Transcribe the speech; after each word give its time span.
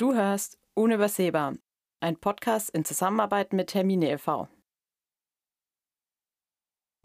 Du 0.00 0.14
hörst 0.14 0.58
Unübersehbar, 0.74 1.58
ein 2.02 2.16
Podcast 2.16 2.70
in 2.70 2.86
Zusammenarbeit 2.86 3.52
mit 3.52 3.74
Hermine 3.74 4.10
e.V. 4.10 4.48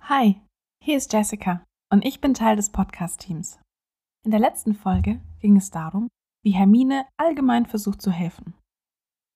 Hi, 0.04 0.42
hier 0.82 0.96
ist 0.96 1.12
Jessica 1.12 1.62
und 1.92 2.06
ich 2.06 2.22
bin 2.22 2.34
Teil 2.34 2.56
des 2.56 2.72
Podcast-Teams. 2.72 3.60
In 4.24 4.32
der 4.32 4.40
letzten 4.40 4.76
Folge 4.76 5.20
ging 5.42 5.58
es 5.58 5.72
darum, 5.72 6.08
wie 6.42 6.52
Hermine 6.52 7.06
allgemein 7.18 7.66
versucht 7.66 8.02
zu 8.02 8.12
helfen. 8.12 8.54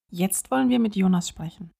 Jetzt 0.09 0.51
wollen 0.51 0.69
wir 0.69 0.79
mit 0.79 0.95
Jonas 0.95 1.27
sprechen. 1.27 1.73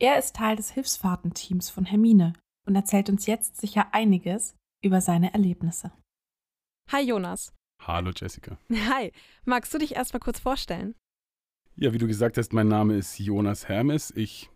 Er 0.00 0.18
ist 0.18 0.34
Teil 0.34 0.56
des 0.56 0.70
Hilfsfahrtenteams 0.70 1.68
von 1.68 1.84
Hermine 1.84 2.32
und 2.66 2.74
erzählt 2.74 3.10
uns 3.10 3.26
jetzt 3.26 3.58
sicher 3.60 3.92
einiges 3.92 4.56
über 4.82 5.02
seine 5.02 5.34
Erlebnisse. 5.34 5.92
Hi 6.90 7.02
Jonas. 7.02 7.52
Hallo 7.82 8.12
Jessica. 8.16 8.56
Hi, 8.72 9.12
magst 9.44 9.74
du 9.74 9.78
dich 9.78 9.94
erstmal 9.94 10.20
kurz 10.20 10.40
vorstellen? 10.40 10.94
Ja, 11.80 11.92
wie 11.92 11.98
du 11.98 12.08
gesagt 12.08 12.36
hast, 12.38 12.52
mein 12.52 12.66
Name 12.66 12.96
ist 12.96 13.20
Jonas 13.20 13.68
Hermes. 13.68 14.10
Ich 14.16 14.50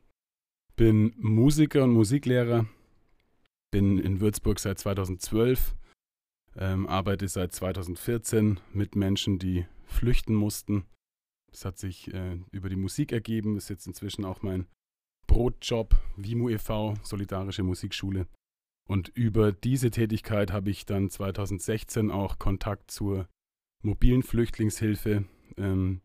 bin 0.74 1.14
Musiker 1.18 1.84
und 1.84 1.92
Musiklehrer, 1.92 2.66
bin 3.70 3.98
in 3.98 4.18
Würzburg 4.20 4.58
seit 4.58 4.80
2012, 4.80 5.76
ähm, 6.56 6.88
arbeite 6.88 7.28
seit 7.28 7.52
2014 7.52 8.58
mit 8.72 8.96
Menschen, 8.96 9.38
die 9.38 9.66
flüchten 9.84 10.34
mussten. 10.34 10.84
Das 11.52 11.64
hat 11.64 11.78
sich 11.78 12.12
äh, 12.12 12.40
über 12.50 12.68
die 12.68 12.74
Musik 12.74 13.12
ergeben, 13.12 13.56
ist 13.56 13.70
jetzt 13.70 13.86
inzwischen 13.86 14.24
auch 14.24 14.42
mein 14.42 14.66
Brotjob, 15.28 15.94
WIMU 16.16 16.48
e.V., 16.48 16.94
Solidarische 17.04 17.62
Musikschule. 17.62 18.26
Und 18.88 19.10
über 19.10 19.52
diese 19.52 19.92
Tätigkeit 19.92 20.50
habe 20.50 20.70
ich 20.70 20.86
dann 20.86 21.08
2016 21.08 22.10
auch 22.10 22.40
Kontakt 22.40 22.90
zur 22.90 23.28
mobilen 23.80 24.24
Flüchtlingshilfe 24.24 25.24
ähm, 25.56 26.00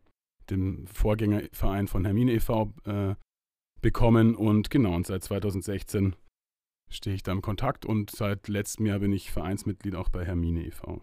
dem 0.50 0.86
Vorgängerverein 0.86 1.88
von 1.88 2.04
Hermine 2.04 2.32
e.V. 2.32 2.72
Äh, 2.84 3.14
bekommen. 3.80 4.34
Und 4.34 4.70
genau, 4.70 4.94
und 4.94 5.06
seit 5.06 5.24
2016 5.24 6.16
stehe 6.90 7.14
ich 7.14 7.22
da 7.22 7.32
im 7.32 7.42
Kontakt 7.42 7.86
und 7.86 8.10
seit 8.10 8.48
letztem 8.48 8.86
Jahr 8.86 8.98
bin 8.98 9.12
ich 9.12 9.30
Vereinsmitglied 9.30 9.94
auch 9.94 10.08
bei 10.08 10.24
Hermine 10.24 10.64
e.V. 10.64 11.00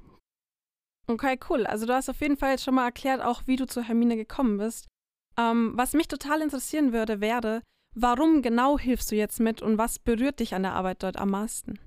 Okay, 1.08 1.38
cool. 1.50 1.68
Also 1.68 1.86
du 1.86 1.94
hast 1.94 2.10
auf 2.10 2.20
jeden 2.22 2.38
Fall 2.38 2.52
jetzt 2.52 2.64
schon 2.64 2.76
mal 2.76 2.86
erklärt, 2.86 3.22
auch 3.22 3.44
wie 3.46 3.58
du 3.58 3.68
zu 3.68 3.84
Hermine 3.84 4.16
gekommen 4.16 4.58
bist. 4.58 4.88
Ähm, 5.38 5.74
was 5.76 5.94
mich 5.94 6.08
total 6.08 6.42
interessieren 6.42 6.94
würde, 6.94 7.22
wäre, 7.22 7.62
warum 7.94 8.42
genau 8.42 8.80
hilfst 8.80 9.12
du 9.12 9.16
jetzt 9.16 9.40
mit 9.40 9.62
und 9.62 9.78
was 9.78 10.00
berührt 10.00 10.40
dich 10.40 10.56
an 10.56 10.64
der 10.64 10.74
Arbeit 10.74 11.04
dort 11.04 11.18
am 11.18 11.30
meisten? 11.30 11.80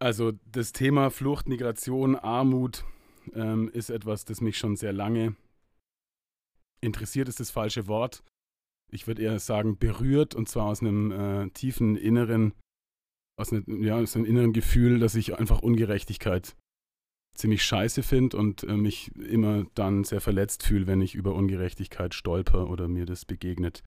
Also 0.00 0.32
das 0.50 0.72
Thema 0.72 1.10
Flucht, 1.10 1.48
Migration, 1.48 2.16
Armut 2.16 2.84
ähm, 3.34 3.68
ist 3.68 3.90
etwas, 3.90 4.24
das 4.24 4.40
mich 4.40 4.56
schon 4.58 4.76
sehr 4.76 4.94
lange 4.94 5.36
interessiert 6.80 7.28
ist 7.28 7.40
das 7.40 7.50
falsche 7.50 7.86
Wort. 7.86 8.22
Ich 8.92 9.06
würde 9.06 9.22
eher 9.22 9.38
sagen, 9.38 9.78
berührt 9.78 10.34
und 10.34 10.48
zwar 10.48 10.66
aus 10.66 10.80
einem 10.80 11.12
äh, 11.12 11.50
tiefen 11.50 11.96
inneren, 11.96 12.54
aus, 13.38 13.52
ne, 13.52 13.62
ja, 13.66 13.98
aus 13.98 14.16
einem 14.16 14.24
inneren 14.24 14.52
Gefühl, 14.52 14.98
dass 14.98 15.14
ich 15.14 15.38
einfach 15.38 15.62
Ungerechtigkeit 15.62 16.56
ziemlich 17.36 17.62
scheiße 17.62 18.02
finde 18.02 18.36
und 18.36 18.64
äh, 18.64 18.76
mich 18.76 19.14
immer 19.16 19.64
dann 19.74 20.04
sehr 20.04 20.20
verletzt 20.20 20.64
fühle, 20.64 20.86
wenn 20.86 21.00
ich 21.00 21.14
über 21.14 21.34
Ungerechtigkeit 21.34 22.14
stolper 22.14 22.68
oder 22.68 22.88
mir 22.88 23.06
das 23.06 23.24
begegnet. 23.24 23.84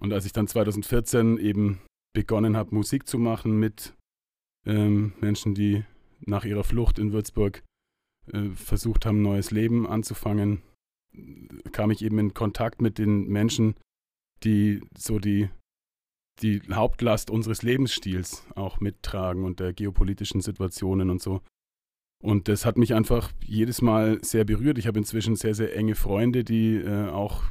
Und 0.00 0.12
als 0.12 0.24
ich 0.24 0.32
dann 0.32 0.46
2014 0.46 1.38
eben 1.38 1.80
begonnen 2.14 2.56
habe, 2.56 2.74
Musik 2.74 3.08
zu 3.08 3.18
machen 3.18 3.58
mit 3.58 3.94
ähm, 4.64 5.12
Menschen, 5.20 5.54
die 5.54 5.84
nach 6.20 6.44
ihrer 6.44 6.64
Flucht 6.64 6.98
in 6.98 7.12
Würzburg 7.12 7.62
äh, 8.32 8.50
versucht 8.50 9.06
haben, 9.06 9.18
ein 9.18 9.22
neues 9.22 9.50
Leben 9.50 9.86
anzufangen, 9.86 10.62
kam 11.72 11.90
ich 11.90 12.02
eben 12.02 12.18
in 12.18 12.34
Kontakt 12.34 12.80
mit 12.80 12.98
den 12.98 13.28
Menschen, 13.28 13.74
die 14.44 14.80
so 14.96 15.18
die, 15.18 15.50
die 16.42 16.62
Hauptlast 16.72 17.30
unseres 17.30 17.62
Lebensstils 17.62 18.46
auch 18.54 18.80
mittragen 18.80 19.44
und 19.44 19.60
der 19.60 19.72
geopolitischen 19.72 20.40
Situationen 20.40 21.10
und 21.10 21.20
so. 21.20 21.40
Und 22.20 22.48
das 22.48 22.64
hat 22.64 22.76
mich 22.76 22.94
einfach 22.94 23.30
jedes 23.44 23.80
Mal 23.80 24.18
sehr 24.24 24.44
berührt. 24.44 24.78
Ich 24.78 24.86
habe 24.86 24.98
inzwischen 24.98 25.36
sehr, 25.36 25.54
sehr 25.54 25.76
enge 25.76 25.94
Freunde, 25.94 26.42
die 26.42 26.76
äh, 26.76 27.08
auch 27.08 27.44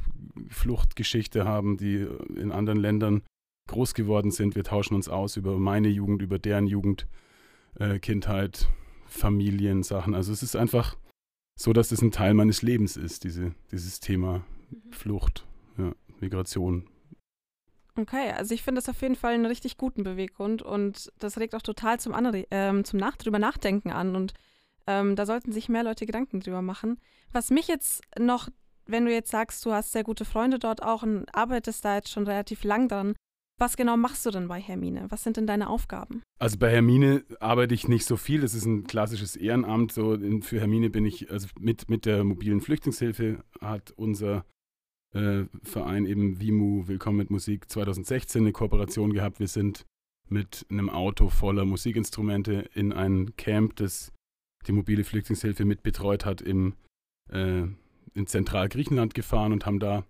Fluchtgeschichte 0.50 1.44
haben, 1.44 1.78
die 1.78 2.06
in 2.36 2.52
anderen 2.52 2.78
Ländern 2.78 3.22
groß 3.68 3.94
geworden 3.94 4.30
sind. 4.30 4.56
Wir 4.56 4.64
tauschen 4.64 4.94
uns 4.94 5.08
aus 5.08 5.36
über 5.36 5.58
meine 5.58 5.88
Jugend, 5.88 6.22
über 6.22 6.38
deren 6.38 6.66
Jugend, 6.66 7.06
äh, 7.78 7.98
Kindheit, 7.98 8.68
Familiensachen. 9.06 10.14
Also 10.14 10.32
es 10.32 10.42
ist 10.42 10.54
einfach 10.54 10.96
so, 11.58 11.72
dass 11.72 11.90
es 11.90 12.00
ein 12.02 12.12
Teil 12.12 12.34
meines 12.34 12.62
Lebens 12.62 12.96
ist, 12.96 13.24
diese, 13.24 13.52
dieses 13.72 13.98
Thema. 13.98 14.44
Flucht, 14.90 15.44
ja, 15.76 15.92
Migration. 16.20 16.88
Okay, 17.96 18.30
also 18.30 18.54
ich 18.54 18.62
finde 18.62 18.80
das 18.80 18.88
auf 18.88 19.02
jeden 19.02 19.16
Fall 19.16 19.34
einen 19.34 19.46
richtig 19.46 19.76
guten 19.76 20.04
Beweggrund 20.04 20.62
und 20.62 21.12
das 21.18 21.38
regt 21.38 21.56
auch 21.56 21.62
total 21.62 21.98
zum, 21.98 22.14
Anre 22.14 22.46
ähm, 22.52 22.84
zum 22.84 23.00
Nach 23.00 23.16
drüber 23.16 23.40
Nachdenken 23.40 23.90
an 23.90 24.14
und 24.14 24.34
ähm, 24.86 25.16
da 25.16 25.26
sollten 25.26 25.50
sich 25.50 25.68
mehr 25.68 25.82
Leute 25.82 26.06
Gedanken 26.06 26.38
drüber 26.40 26.62
machen. 26.62 27.00
Was 27.32 27.50
mich 27.50 27.66
jetzt 27.66 28.02
noch, 28.16 28.48
wenn 28.86 29.04
du 29.04 29.12
jetzt 29.12 29.30
sagst, 29.30 29.66
du 29.66 29.72
hast 29.72 29.90
sehr 29.90 30.04
gute 30.04 30.24
Freunde 30.24 30.60
dort 30.60 30.82
auch 30.82 31.02
und 31.02 31.26
arbeitest 31.34 31.84
da 31.84 31.96
jetzt 31.96 32.12
schon 32.12 32.24
relativ 32.24 32.62
lang 32.62 32.88
dran, 32.88 33.14
was 33.58 33.76
genau 33.76 33.96
machst 33.96 34.24
du 34.24 34.30
denn 34.30 34.48
bei 34.48 34.60
Hermine? 34.60 35.06
Was 35.08 35.24
sind 35.24 35.36
denn 35.36 35.46
deine 35.46 35.68
Aufgaben? 35.68 36.22
Also 36.38 36.58
bei 36.58 36.70
Hermine 36.70 37.24
arbeite 37.40 37.74
ich 37.74 37.88
nicht 37.88 38.06
so 38.06 38.16
viel. 38.16 38.40
Das 38.40 38.54
ist 38.54 38.64
ein 38.64 38.86
klassisches 38.86 39.36
Ehrenamt. 39.36 39.92
So 39.92 40.16
für 40.42 40.60
Hermine 40.60 40.90
bin 40.90 41.04
ich, 41.04 41.30
also 41.30 41.48
mit, 41.58 41.90
mit 41.90 42.06
der 42.06 42.24
mobilen 42.24 42.60
Flüchtlingshilfe 42.60 43.42
hat 43.60 43.90
unser 43.90 44.44
äh, 45.14 45.44
Verein 45.62 46.06
eben 46.06 46.40
WIMU 46.40 46.86
Willkommen 46.86 47.18
mit 47.18 47.30
Musik 47.30 47.68
2016 47.70 48.42
eine 48.42 48.52
Kooperation 48.52 49.12
gehabt. 49.12 49.40
Wir 49.40 49.48
sind 49.48 49.84
mit 50.28 50.66
einem 50.70 50.90
Auto 50.90 51.28
voller 51.28 51.64
Musikinstrumente 51.64 52.68
in 52.74 52.92
ein 52.92 53.34
Camp, 53.36 53.76
das 53.76 54.12
die 54.66 54.72
mobile 54.72 55.04
Flüchtlingshilfe 55.04 55.64
mitbetreut 55.64 56.24
hat, 56.24 56.40
im, 56.40 56.74
äh, 57.30 57.62
in 58.14 58.26
Zentralgriechenland 58.26 59.14
gefahren 59.14 59.52
und 59.52 59.66
haben 59.66 59.80
da 59.80 60.04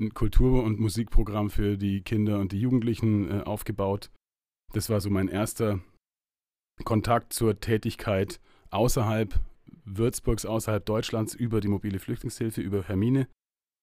ein 0.00 0.14
Kultur- 0.14 0.62
und 0.62 0.80
Musikprogramm 0.80 1.50
für 1.50 1.76
die 1.76 2.02
Kinder 2.02 2.38
und 2.38 2.52
die 2.52 2.60
Jugendlichen 2.60 3.30
äh, 3.30 3.42
aufgebaut. 3.42 4.10
Das 4.72 4.88
war 4.90 5.00
so 5.00 5.10
mein 5.10 5.28
erster 5.28 5.80
Kontakt 6.84 7.32
zur 7.32 7.60
Tätigkeit 7.60 8.40
außerhalb 8.70 9.38
Würzburgs, 9.84 10.46
außerhalb 10.46 10.84
Deutschlands 10.84 11.34
über 11.34 11.60
die 11.60 11.68
mobile 11.68 11.98
Flüchtlingshilfe, 11.98 12.60
über 12.60 12.82
Hermine. 12.82 13.28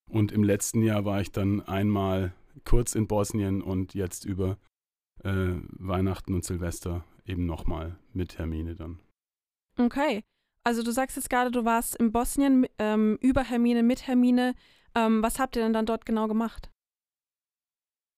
Und 0.10 0.32
im 0.32 0.44
letzten 0.44 0.82
Jahr 0.82 1.06
war 1.06 1.22
ich 1.22 1.32
dann 1.32 1.62
einmal 1.62 2.34
kurz 2.66 2.96
in 2.96 3.08
Bosnien 3.08 3.62
und 3.62 3.94
jetzt 3.94 4.26
über 4.26 4.58
äh, 5.24 5.56
Weihnachten 5.78 6.34
und 6.34 6.46
Silvester 6.46 7.04
eben 7.26 7.46
nochmal 7.46 7.98
mit 8.14 8.38
Hermine 8.38 8.76
dann. 8.76 9.00
Okay. 9.78 10.24
Also 10.68 10.84
du 10.84 10.92
sagst 10.92 11.16
jetzt 11.16 11.30
gerade, 11.30 11.50
du 11.50 11.64
warst 11.64 11.96
in 11.96 12.12
Bosnien 12.12 12.68
ähm, 12.78 13.18
über 13.22 13.42
Hermine, 13.42 13.84
mit 13.84 14.06
Hermine. 14.06 14.54
Ähm, 14.96 15.24
was 15.24 15.40
habt 15.40 15.56
ihr 15.56 15.64
denn 15.64 15.72
dann 15.72 15.86
dort 15.86 16.06
genau 16.06 16.28
gemacht? 16.28 16.70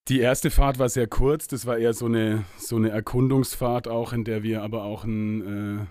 Die 0.07 0.19
erste 0.19 0.49
Fahrt 0.49 0.79
war 0.79 0.89
sehr 0.89 1.05
kurz. 1.05 1.47
Das 1.47 1.67
war 1.67 1.77
eher 1.77 1.93
so 1.93 2.07
eine, 2.07 2.45
so 2.57 2.75
eine 2.75 2.89
Erkundungsfahrt 2.89 3.87
auch, 3.87 4.13
in 4.13 4.23
der 4.23 4.41
wir 4.41 4.63
aber 4.63 4.83
auch 4.85 5.03
ein, 5.03 5.41
äh, 5.41 5.85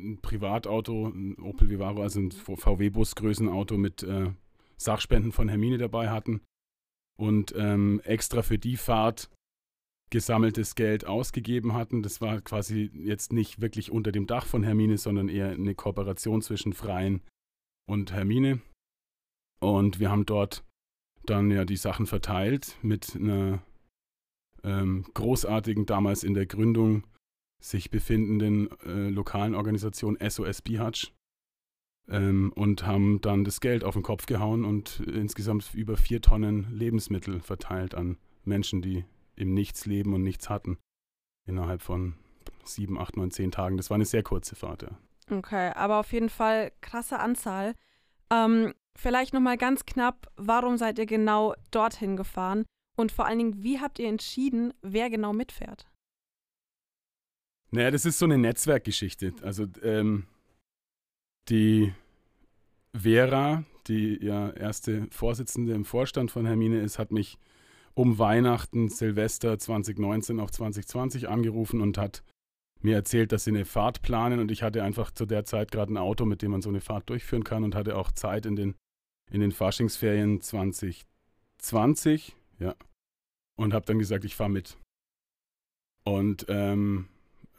ein 0.00 0.20
Privatauto, 0.22 1.08
ein 1.08 1.36
Opel 1.40 1.68
Vivaro, 1.68 2.02
also 2.02 2.20
ein 2.20 2.30
VW-Bus-Größenauto 2.30 3.76
mit 3.76 4.04
äh, 4.04 4.30
Sachspenden 4.76 5.32
von 5.32 5.48
Hermine 5.48 5.78
dabei 5.78 6.10
hatten 6.10 6.42
und 7.18 7.52
ähm, 7.56 8.00
extra 8.04 8.42
für 8.42 8.58
die 8.58 8.76
Fahrt 8.76 9.30
gesammeltes 10.10 10.74
Geld 10.74 11.06
ausgegeben 11.06 11.74
hatten. 11.74 12.02
Das 12.02 12.20
war 12.20 12.40
quasi 12.40 12.90
jetzt 12.94 13.32
nicht 13.32 13.60
wirklich 13.60 13.90
unter 13.90 14.12
dem 14.12 14.26
Dach 14.26 14.46
von 14.46 14.62
Hermine, 14.62 14.98
sondern 14.98 15.28
eher 15.28 15.50
eine 15.50 15.74
Kooperation 15.74 16.42
zwischen 16.42 16.72
Freien 16.72 17.22
und 17.86 18.12
Hermine. 18.12 18.60
Und 19.60 19.98
wir 20.00 20.10
haben 20.10 20.26
dort 20.26 20.64
dann 21.24 21.50
ja 21.50 21.64
die 21.64 21.76
Sachen 21.76 22.06
verteilt 22.06 22.76
mit 22.82 23.16
einer 23.16 23.62
ähm, 24.64 25.04
großartigen, 25.14 25.86
damals 25.86 26.24
in 26.24 26.34
der 26.34 26.46
Gründung 26.46 27.04
sich 27.62 27.90
befindenden 27.90 28.70
äh, 28.82 29.08
lokalen 29.08 29.54
Organisation 29.54 30.16
SOS 30.26 30.62
Bihatsch 30.62 31.12
ähm, 32.08 32.52
und 32.54 32.86
haben 32.86 33.20
dann 33.20 33.44
das 33.44 33.60
Geld 33.60 33.84
auf 33.84 33.94
den 33.94 34.02
Kopf 34.02 34.26
gehauen 34.26 34.64
und 34.64 35.00
insgesamt 35.00 35.74
über 35.74 35.96
vier 35.96 36.22
Tonnen 36.22 36.68
Lebensmittel 36.72 37.40
verteilt 37.40 37.94
an 37.94 38.16
Menschen, 38.44 38.80
die 38.80 39.04
im 39.38 39.54
Nichts 39.54 39.86
leben 39.86 40.14
und 40.14 40.22
nichts 40.22 40.48
hatten. 40.48 40.78
Innerhalb 41.46 41.82
von 41.82 42.14
sieben, 42.64 42.98
acht, 42.98 43.16
neun, 43.16 43.30
zehn 43.30 43.50
Tagen. 43.50 43.76
Das 43.76 43.90
war 43.90 43.94
eine 43.94 44.04
sehr 44.04 44.22
kurze 44.22 44.54
Fahrt, 44.54 44.82
ja. 44.82 44.90
Okay, 45.30 45.72
aber 45.74 46.00
auf 46.00 46.12
jeden 46.12 46.28
Fall 46.30 46.72
krasse 46.80 47.18
Anzahl. 47.18 47.74
Ähm, 48.30 48.74
vielleicht 48.96 49.34
nochmal 49.34 49.56
ganz 49.56 49.86
knapp, 49.86 50.30
warum 50.36 50.76
seid 50.76 50.98
ihr 50.98 51.06
genau 51.06 51.54
dorthin 51.70 52.16
gefahren? 52.16 52.64
Und 52.96 53.12
vor 53.12 53.26
allen 53.26 53.38
Dingen, 53.38 53.62
wie 53.62 53.80
habt 53.80 53.98
ihr 53.98 54.08
entschieden, 54.08 54.74
wer 54.82 55.08
genau 55.08 55.32
mitfährt? 55.32 55.86
Naja, 57.70 57.90
das 57.90 58.04
ist 58.04 58.18
so 58.18 58.24
eine 58.24 58.38
Netzwerkgeschichte. 58.38 59.34
Also 59.42 59.66
ähm, 59.82 60.26
die 61.48 61.92
Vera, 62.94 63.64
die 63.86 64.18
ja 64.24 64.50
erste 64.50 65.06
Vorsitzende 65.10 65.74
im 65.74 65.84
Vorstand 65.84 66.30
von 66.30 66.46
Hermine 66.46 66.80
ist, 66.80 66.98
hat 66.98 67.12
mich 67.12 67.38
um 67.98 68.18
Weihnachten, 68.20 68.88
Silvester 68.88 69.58
2019 69.58 70.38
auf 70.38 70.52
2020 70.52 71.28
angerufen 71.28 71.80
und 71.80 71.98
hat 71.98 72.22
mir 72.80 72.94
erzählt, 72.94 73.32
dass 73.32 73.42
sie 73.42 73.50
eine 73.50 73.64
Fahrt 73.64 74.02
planen 74.02 74.38
und 74.38 74.52
ich 74.52 74.62
hatte 74.62 74.84
einfach 74.84 75.10
zu 75.10 75.26
der 75.26 75.44
Zeit 75.44 75.72
gerade 75.72 75.92
ein 75.92 75.96
Auto, 75.96 76.24
mit 76.24 76.40
dem 76.40 76.52
man 76.52 76.62
so 76.62 76.68
eine 76.68 76.80
Fahrt 76.80 77.10
durchführen 77.10 77.42
kann 77.42 77.64
und 77.64 77.74
hatte 77.74 77.96
auch 77.96 78.12
Zeit 78.12 78.46
in 78.46 78.54
den, 78.54 78.76
in 79.32 79.40
den 79.40 79.50
Faschingsferien 79.50 80.40
2020, 80.40 82.36
ja, 82.60 82.76
und 83.56 83.74
habe 83.74 83.86
dann 83.86 83.98
gesagt, 83.98 84.24
ich 84.24 84.36
fahre 84.36 84.50
mit. 84.50 84.76
Und 86.04 86.46
ähm, 86.48 87.08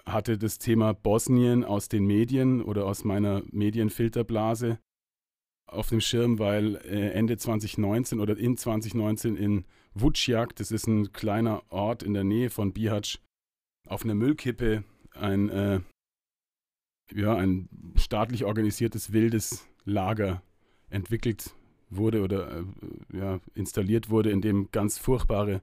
hatte 0.05 0.37
das 0.37 0.57
Thema 0.57 0.93
Bosnien 0.93 1.65
aus 1.65 1.89
den 1.89 2.05
Medien 2.05 2.61
oder 2.61 2.85
aus 2.85 3.03
meiner 3.03 3.43
Medienfilterblase 3.51 4.79
auf 5.67 5.89
dem 5.89 5.99
Schirm, 5.99 6.39
weil 6.39 6.77
äh, 6.77 7.11
Ende 7.11 7.35
2019 7.35 8.21
oder 8.21 8.37
in 8.37 8.55
2019 8.55 9.35
in 9.35 9.65
Vuciak, 10.01 10.55
das 10.55 10.71
ist 10.71 10.87
ein 10.87 11.11
kleiner 11.13 11.63
Ort 11.71 12.03
in 12.03 12.13
der 12.13 12.23
Nähe 12.23 12.49
von 12.49 12.73
Bihać, 12.73 13.19
auf 13.87 14.03
einer 14.03 14.15
Müllkippe 14.15 14.83
ein, 15.13 15.49
äh, 15.49 15.81
ja, 17.13 17.35
ein 17.35 17.69
staatlich 17.95 18.45
organisiertes 18.45 19.11
wildes 19.11 19.67
Lager 19.85 20.41
entwickelt 20.89 21.55
wurde 21.89 22.21
oder 22.21 22.59
äh, 22.59 22.63
ja, 23.13 23.39
installiert 23.55 24.09
wurde, 24.09 24.31
in 24.31 24.41
dem 24.41 24.69
ganz 24.71 24.97
furchtbare 24.97 25.61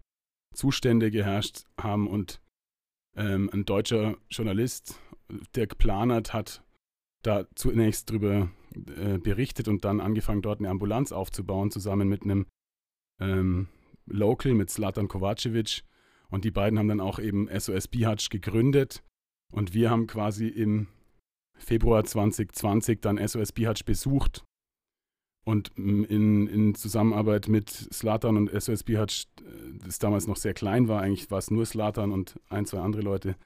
Zustände 0.54 1.10
geherrscht 1.10 1.64
haben 1.78 2.08
und 2.08 2.40
ähm, 3.16 3.50
ein 3.52 3.64
deutscher 3.64 4.16
Journalist, 4.30 5.00
Dirk 5.54 5.78
Planert, 5.78 6.32
hat 6.32 6.62
da 7.22 7.46
zunächst 7.54 8.10
darüber 8.10 8.50
äh, 8.74 9.18
berichtet 9.18 9.68
und 9.68 9.84
dann 9.84 10.00
angefangen, 10.00 10.42
dort 10.42 10.60
eine 10.60 10.70
Ambulanz 10.70 11.12
aufzubauen, 11.12 11.70
zusammen 11.70 12.08
mit 12.08 12.22
einem 12.22 12.46
ähm, 13.20 13.68
Local, 14.06 14.54
mit 14.54 14.70
Slatan 14.70 15.08
Kovacevic. 15.08 15.82
Und 16.28 16.44
die 16.44 16.50
beiden 16.50 16.78
haben 16.78 16.88
dann 16.88 17.00
auch 17.00 17.18
eben 17.18 17.48
SOS 17.48 17.88
Bihać 17.88 18.30
gegründet. 18.30 19.02
Und 19.52 19.74
wir 19.74 19.90
haben 19.90 20.06
quasi 20.06 20.48
im 20.48 20.88
Februar 21.54 22.04
2020 22.04 23.00
dann 23.00 23.18
SOS 23.26 23.52
Bihać 23.52 23.84
besucht 23.84 24.44
und 25.46 25.70
in, 25.76 26.48
in 26.48 26.74
Zusammenarbeit 26.74 27.46
mit 27.46 27.70
Slatan 27.70 28.36
und 28.36 28.50
SOS 28.50 28.82
Bihać, 28.82 29.28
äh, 29.38 29.78
das 29.84 30.00
damals 30.00 30.26
noch 30.26 30.36
sehr 30.36 30.54
klein 30.54 30.88
war, 30.88 31.00
eigentlich 31.02 31.30
war 31.30 31.38
es 31.38 31.52
nur 31.52 31.64
Slatan 31.64 32.10
und 32.10 32.40
ein, 32.48 32.66
zwei 32.66 32.80
andere 32.80 33.02
Leute, 33.02 33.36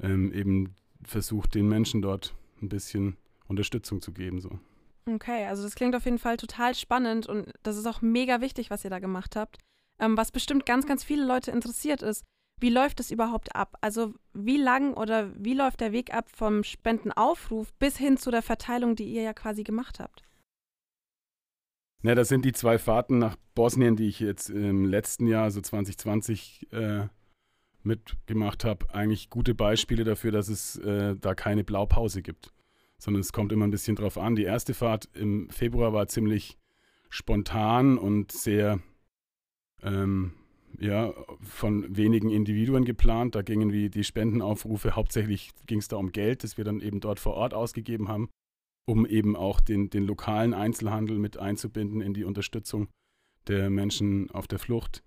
ähm, 0.00 0.32
eben 0.32 0.76
versucht, 1.02 1.56
den 1.56 1.68
Menschen 1.68 2.00
dort 2.00 2.32
ein 2.62 2.68
bisschen 2.68 3.16
Unterstützung 3.48 4.00
zu 4.00 4.12
geben. 4.12 4.40
So. 4.40 4.60
Okay, 5.06 5.46
also 5.46 5.64
das 5.64 5.74
klingt 5.74 5.96
auf 5.96 6.04
jeden 6.04 6.20
Fall 6.20 6.36
total 6.36 6.76
spannend 6.76 7.26
und 7.26 7.52
das 7.64 7.76
ist 7.76 7.86
auch 7.86 8.02
mega 8.02 8.40
wichtig, 8.40 8.70
was 8.70 8.84
ihr 8.84 8.90
da 8.90 9.00
gemacht 9.00 9.34
habt. 9.34 9.58
Ähm, 10.02 10.16
was 10.16 10.32
bestimmt 10.32 10.66
ganz, 10.66 10.86
ganz 10.86 11.04
viele 11.04 11.24
Leute 11.24 11.52
interessiert 11.52 12.02
ist, 12.02 12.24
wie 12.60 12.70
läuft 12.70 13.00
es 13.00 13.10
überhaupt 13.10 13.54
ab? 13.54 13.76
Also 13.80 14.14
wie 14.34 14.56
lang 14.56 14.94
oder 14.94 15.30
wie 15.36 15.54
läuft 15.54 15.80
der 15.80 15.92
Weg 15.92 16.12
ab 16.12 16.28
vom 16.34 16.64
Spendenaufruf 16.64 17.72
bis 17.74 17.96
hin 17.96 18.16
zu 18.16 18.30
der 18.30 18.42
Verteilung, 18.42 18.96
die 18.96 19.04
ihr 19.04 19.22
ja 19.22 19.32
quasi 19.32 19.62
gemacht 19.62 20.00
habt? 20.00 20.22
Na, 22.02 22.14
das 22.16 22.28
sind 22.28 22.44
die 22.44 22.52
zwei 22.52 22.78
Fahrten 22.78 23.18
nach 23.18 23.36
Bosnien, 23.54 23.94
die 23.94 24.08
ich 24.08 24.18
jetzt 24.18 24.50
im 24.50 24.84
letzten 24.84 25.28
Jahr, 25.28 25.44
also 25.44 25.60
2020, 25.60 26.72
äh, 26.72 27.06
mitgemacht 27.84 28.64
habe. 28.64 28.92
Eigentlich 28.92 29.30
gute 29.30 29.54
Beispiele 29.54 30.04
dafür, 30.04 30.32
dass 30.32 30.48
es 30.48 30.76
äh, 30.78 31.16
da 31.16 31.34
keine 31.34 31.64
Blaupause 31.64 32.22
gibt, 32.22 32.52
sondern 32.98 33.20
es 33.20 33.32
kommt 33.32 33.52
immer 33.52 33.66
ein 33.66 33.70
bisschen 33.70 33.96
drauf 33.96 34.18
an. 34.18 34.36
Die 34.36 34.44
erste 34.44 34.74
Fahrt 34.74 35.08
im 35.14 35.48
Februar 35.50 35.92
war 35.92 36.08
ziemlich 36.08 36.58
spontan 37.08 37.98
und 37.98 38.32
sehr, 38.32 38.80
ähm, 39.82 40.32
ja, 40.78 41.12
von 41.40 41.96
wenigen 41.96 42.30
Individuen 42.30 42.84
geplant. 42.84 43.34
Da 43.34 43.42
gingen 43.42 43.72
wie 43.72 43.90
die 43.90 44.04
Spendenaufrufe, 44.04 44.96
hauptsächlich 44.96 45.50
ging 45.66 45.78
es 45.78 45.88
da 45.88 45.96
um 45.96 46.12
Geld, 46.12 46.44
das 46.44 46.56
wir 46.56 46.64
dann 46.64 46.80
eben 46.80 47.00
dort 47.00 47.20
vor 47.20 47.34
Ort 47.34 47.54
ausgegeben 47.54 48.08
haben 48.08 48.28
um 48.86 49.06
eben 49.06 49.36
auch 49.36 49.60
den, 49.60 49.90
den 49.90 50.04
lokalen 50.04 50.54
Einzelhandel 50.54 51.18
mit 51.18 51.36
einzubinden 51.36 52.00
in 52.00 52.14
die 52.14 52.24
Unterstützung 52.24 52.88
der 53.46 53.70
Menschen 53.70 54.30
auf 54.30 54.46
der 54.46 54.58
Flucht. 54.58 55.02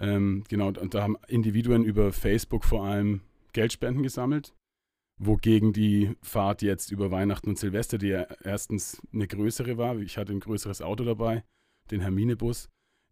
Ähm, 0.00 0.44
genau, 0.48 0.68
und 0.68 0.94
da 0.94 1.02
haben 1.02 1.16
Individuen 1.26 1.84
über 1.84 2.12
Facebook 2.12 2.64
vor 2.64 2.84
allem 2.84 3.22
Geldspenden 3.52 4.02
gesammelt, 4.02 4.54
wogegen 5.20 5.72
die 5.72 6.14
Fahrt 6.22 6.62
jetzt 6.62 6.92
über 6.92 7.10
Weihnachten 7.10 7.48
und 7.48 7.58
Silvester, 7.58 7.98
die 7.98 8.08
ja 8.08 8.22
erstens 8.44 9.02
eine 9.12 9.26
größere 9.26 9.76
war, 9.76 9.98
ich 9.98 10.16
hatte 10.16 10.32
ein 10.32 10.40
größeres 10.40 10.82
Auto 10.82 11.04
dabei, 11.04 11.44
den 11.90 12.00
Hermine-Bus. 12.00 12.68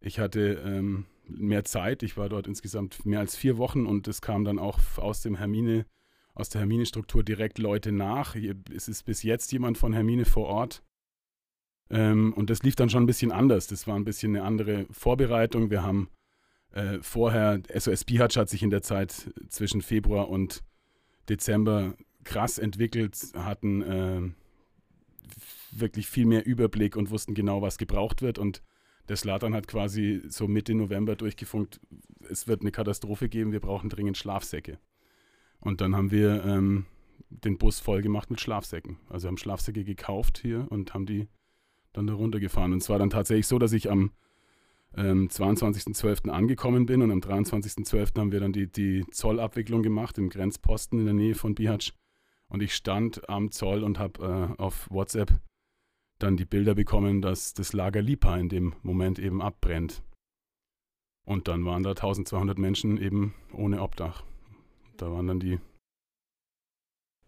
Ich 0.06 0.20
hatte 0.20 0.62
ähm, 0.64 1.04
mehr 1.26 1.64
Zeit, 1.64 2.04
ich 2.04 2.16
war 2.16 2.28
dort 2.28 2.46
insgesamt 2.46 3.04
mehr 3.04 3.18
als 3.18 3.34
vier 3.34 3.58
Wochen 3.58 3.86
und 3.86 4.06
es 4.06 4.22
kam 4.22 4.44
dann 4.44 4.60
auch 4.60 4.78
aus 4.98 5.20
dem 5.20 5.34
Hermine 5.34 5.84
aus 6.32 6.48
der 6.48 6.60
Hermine-Struktur 6.60 7.24
direkt 7.24 7.58
Leute 7.58 7.90
nach. 7.90 8.36
Es 8.72 8.86
ist 8.88 9.04
bis 9.04 9.24
jetzt 9.24 9.50
jemand 9.50 9.78
von 9.78 9.92
Hermine 9.92 10.24
vor 10.24 10.46
Ort. 10.46 10.84
Ähm, 11.90 12.34
und 12.34 12.50
das 12.50 12.62
lief 12.62 12.76
dann 12.76 12.88
schon 12.88 13.02
ein 13.02 13.06
bisschen 13.06 13.32
anders. 13.32 13.66
Das 13.66 13.88
war 13.88 13.96
ein 13.96 14.04
bisschen 14.04 14.36
eine 14.36 14.44
andere 14.44 14.86
Vorbereitung. 14.92 15.70
Wir 15.70 15.82
haben 15.82 16.08
äh, 16.70 16.98
vorher, 17.00 17.60
SOS 17.74 18.04
Bihatsch 18.04 18.36
hat 18.36 18.48
sich 18.48 18.62
in 18.62 18.70
der 18.70 18.82
Zeit 18.82 19.32
zwischen 19.48 19.82
Februar 19.82 20.28
und 20.28 20.62
Dezember 21.28 21.94
krass 22.22 22.58
entwickelt, 22.58 23.16
hatten 23.34 23.82
äh, 23.82 24.20
wirklich 25.72 26.06
viel 26.06 26.26
mehr 26.26 26.46
Überblick 26.46 26.96
und 26.96 27.10
wussten 27.10 27.34
genau, 27.34 27.60
was 27.60 27.76
gebraucht 27.76 28.22
wird. 28.22 28.38
Und 28.38 28.62
der 29.08 29.16
Slatan 29.16 29.54
hat 29.54 29.68
quasi 29.68 30.22
so 30.28 30.48
Mitte 30.48 30.74
November 30.74 31.16
durchgefunkt, 31.16 31.80
es 32.28 32.48
wird 32.48 32.62
eine 32.62 32.72
Katastrophe 32.72 33.28
geben, 33.28 33.52
wir 33.52 33.60
brauchen 33.60 33.88
dringend 33.88 34.16
Schlafsäcke. 34.16 34.78
Und 35.60 35.80
dann 35.80 35.96
haben 35.96 36.10
wir 36.10 36.44
ähm, 36.44 36.86
den 37.30 37.58
Bus 37.58 37.80
voll 37.80 38.02
gemacht 38.02 38.30
mit 38.30 38.40
Schlafsäcken. 38.40 38.98
Also 39.08 39.28
haben 39.28 39.38
Schlafsäcke 39.38 39.84
gekauft 39.84 40.38
hier 40.38 40.66
und 40.70 40.94
haben 40.94 41.06
die 41.06 41.28
dann 41.92 42.06
da 42.06 42.14
runtergefahren. 42.14 42.72
Und 42.72 42.82
es 42.82 42.88
war 42.88 42.98
dann 42.98 43.10
tatsächlich 43.10 43.46
so, 43.46 43.58
dass 43.58 43.72
ich 43.72 43.90
am 43.90 44.12
ähm, 44.96 45.28
22.12. 45.28 46.28
angekommen 46.30 46.86
bin 46.86 47.02
und 47.02 47.10
am 47.10 47.20
23.12. 47.20 48.18
haben 48.18 48.32
wir 48.32 48.40
dann 48.40 48.52
die, 48.52 48.70
die 48.70 49.04
Zollabwicklung 49.10 49.82
gemacht 49.82 50.18
im 50.18 50.28
Grenzposten 50.28 50.98
in 50.98 51.04
der 51.06 51.14
Nähe 51.14 51.34
von 51.34 51.54
Bihać. 51.54 51.92
Und 52.48 52.62
ich 52.62 52.74
stand 52.74 53.28
am 53.28 53.50
Zoll 53.50 53.82
und 53.82 53.98
habe 53.98 54.54
äh, 54.58 54.62
auf 54.62 54.88
WhatsApp 54.90 55.32
dann 56.18 56.37
die 56.37 56.44
Bilder 56.44 56.75
bekommen, 56.75 57.23
dass 57.23 57.54
das 57.54 57.73
Lager 57.73 58.02
Lipa 58.02 58.37
in 58.37 58.49
dem 58.49 58.75
Moment 58.82 59.18
eben 59.18 59.42
abbrennt. 59.42 60.02
Und 61.26 61.49
dann 61.49 61.64
waren 61.64 61.82
da 61.82 61.90
1200 61.90 62.58
Menschen 62.58 62.99
eben 62.99 63.35
ohne 63.52 63.82
Obdach. 63.82 64.23
Da 64.96 65.11
waren 65.11 65.26
dann 65.26 65.40
die 65.40 65.58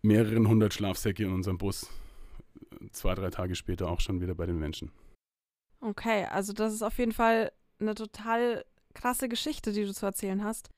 mehreren 0.02 0.48
hundert 0.48 0.72
Schlafsäcke 0.72 1.24
in 1.24 1.32
unserem 1.32 1.58
Bus 1.58 1.90
zwei, 2.92 3.14
drei 3.14 3.30
Tage 3.30 3.54
später 3.54 3.88
auch 3.88 4.00
schon 4.00 4.20
wieder 4.20 4.34
bei 4.34 4.46
den 4.46 4.58
Menschen. 4.58 4.90
Okay, 5.80 6.24
also 6.26 6.52
das 6.52 6.72
ist 6.72 6.82
auf 6.82 6.98
jeden 6.98 7.12
Fall 7.12 7.52
eine 7.80 7.94
total 7.94 8.64
krasse 8.94 9.28
Geschichte, 9.28 9.72
die 9.72 9.84
du 9.84 9.92
zu 9.92 10.06
erzählen 10.06 10.42
hast. 10.42 10.70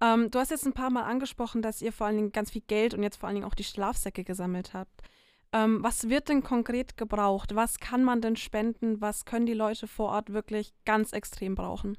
Ähm, 0.00 0.30
du 0.30 0.38
hast 0.38 0.50
jetzt 0.50 0.66
ein 0.66 0.72
paar 0.72 0.90
Mal 0.90 1.04
angesprochen, 1.04 1.62
dass 1.62 1.82
ihr 1.82 1.92
vor 1.92 2.06
allen 2.06 2.16
Dingen 2.16 2.32
ganz 2.32 2.50
viel 2.50 2.62
Geld 2.62 2.94
und 2.94 3.02
jetzt 3.02 3.16
vor 3.16 3.28
allen 3.28 3.36
Dingen 3.36 3.46
auch 3.46 3.54
die 3.54 3.64
Schlafsäcke 3.64 4.24
gesammelt 4.24 4.74
habt. 4.74 5.02
Ähm, 5.52 5.82
was 5.82 6.08
wird 6.08 6.28
denn 6.28 6.42
konkret 6.42 6.96
gebraucht? 6.96 7.54
Was 7.54 7.78
kann 7.78 8.04
man 8.04 8.20
denn 8.20 8.36
spenden? 8.36 9.00
Was 9.00 9.24
können 9.24 9.46
die 9.46 9.54
Leute 9.54 9.86
vor 9.86 10.10
Ort 10.10 10.32
wirklich 10.32 10.74
ganz 10.84 11.12
extrem 11.12 11.54
brauchen? 11.54 11.96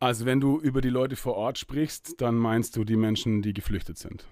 Also 0.00 0.24
wenn 0.26 0.40
du 0.40 0.60
über 0.60 0.80
die 0.80 0.90
Leute 0.90 1.16
vor 1.16 1.34
Ort 1.34 1.58
sprichst, 1.58 2.20
dann 2.20 2.36
meinst 2.36 2.76
du 2.76 2.84
die 2.84 2.96
Menschen, 2.96 3.42
die 3.42 3.52
geflüchtet 3.52 3.98
sind. 3.98 4.26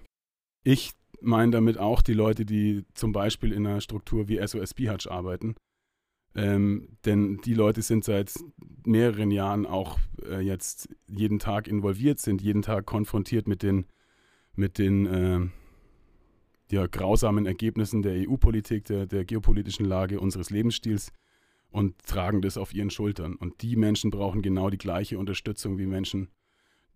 Ich 0.63 0.93
meine 1.21 1.51
damit 1.51 1.77
auch 1.77 2.01
die 2.01 2.13
Leute, 2.13 2.45
die 2.45 2.85
zum 2.93 3.11
Beispiel 3.11 3.51
in 3.51 3.67
einer 3.67 3.81
Struktur 3.81 4.27
wie 4.27 4.45
SOS 4.45 4.73
Bihać 4.73 5.09
arbeiten. 5.11 5.55
Ähm, 6.35 6.97
denn 7.05 7.37
die 7.43 7.53
Leute 7.53 7.81
sind 7.81 8.05
seit 8.05 8.33
mehreren 8.85 9.31
Jahren 9.31 9.65
auch 9.65 9.97
äh, 10.23 10.39
jetzt 10.39 10.87
jeden 11.07 11.39
Tag 11.39 11.67
involviert, 11.67 12.19
sind 12.19 12.41
jeden 12.41 12.61
Tag 12.61 12.85
konfrontiert 12.85 13.47
mit 13.47 13.63
den, 13.63 13.87
mit 14.55 14.77
den 14.77 15.05
äh, 15.07 15.47
ja, 16.71 16.87
grausamen 16.87 17.45
Ergebnissen 17.45 18.01
der 18.01 18.27
EU-Politik, 18.27 18.85
der, 18.85 19.05
der 19.05 19.25
geopolitischen 19.25 19.85
Lage, 19.85 20.19
unseres 20.19 20.49
Lebensstils 20.49 21.11
und 21.69 21.97
tragen 22.05 22.41
das 22.41 22.57
auf 22.57 22.73
ihren 22.73 22.89
Schultern. 22.89 23.35
Und 23.35 23.61
die 23.61 23.75
Menschen 23.75 24.11
brauchen 24.11 24.41
genau 24.41 24.69
die 24.69 24.77
gleiche 24.77 25.17
Unterstützung 25.17 25.77
wie 25.77 25.85
Menschen, 25.85 26.29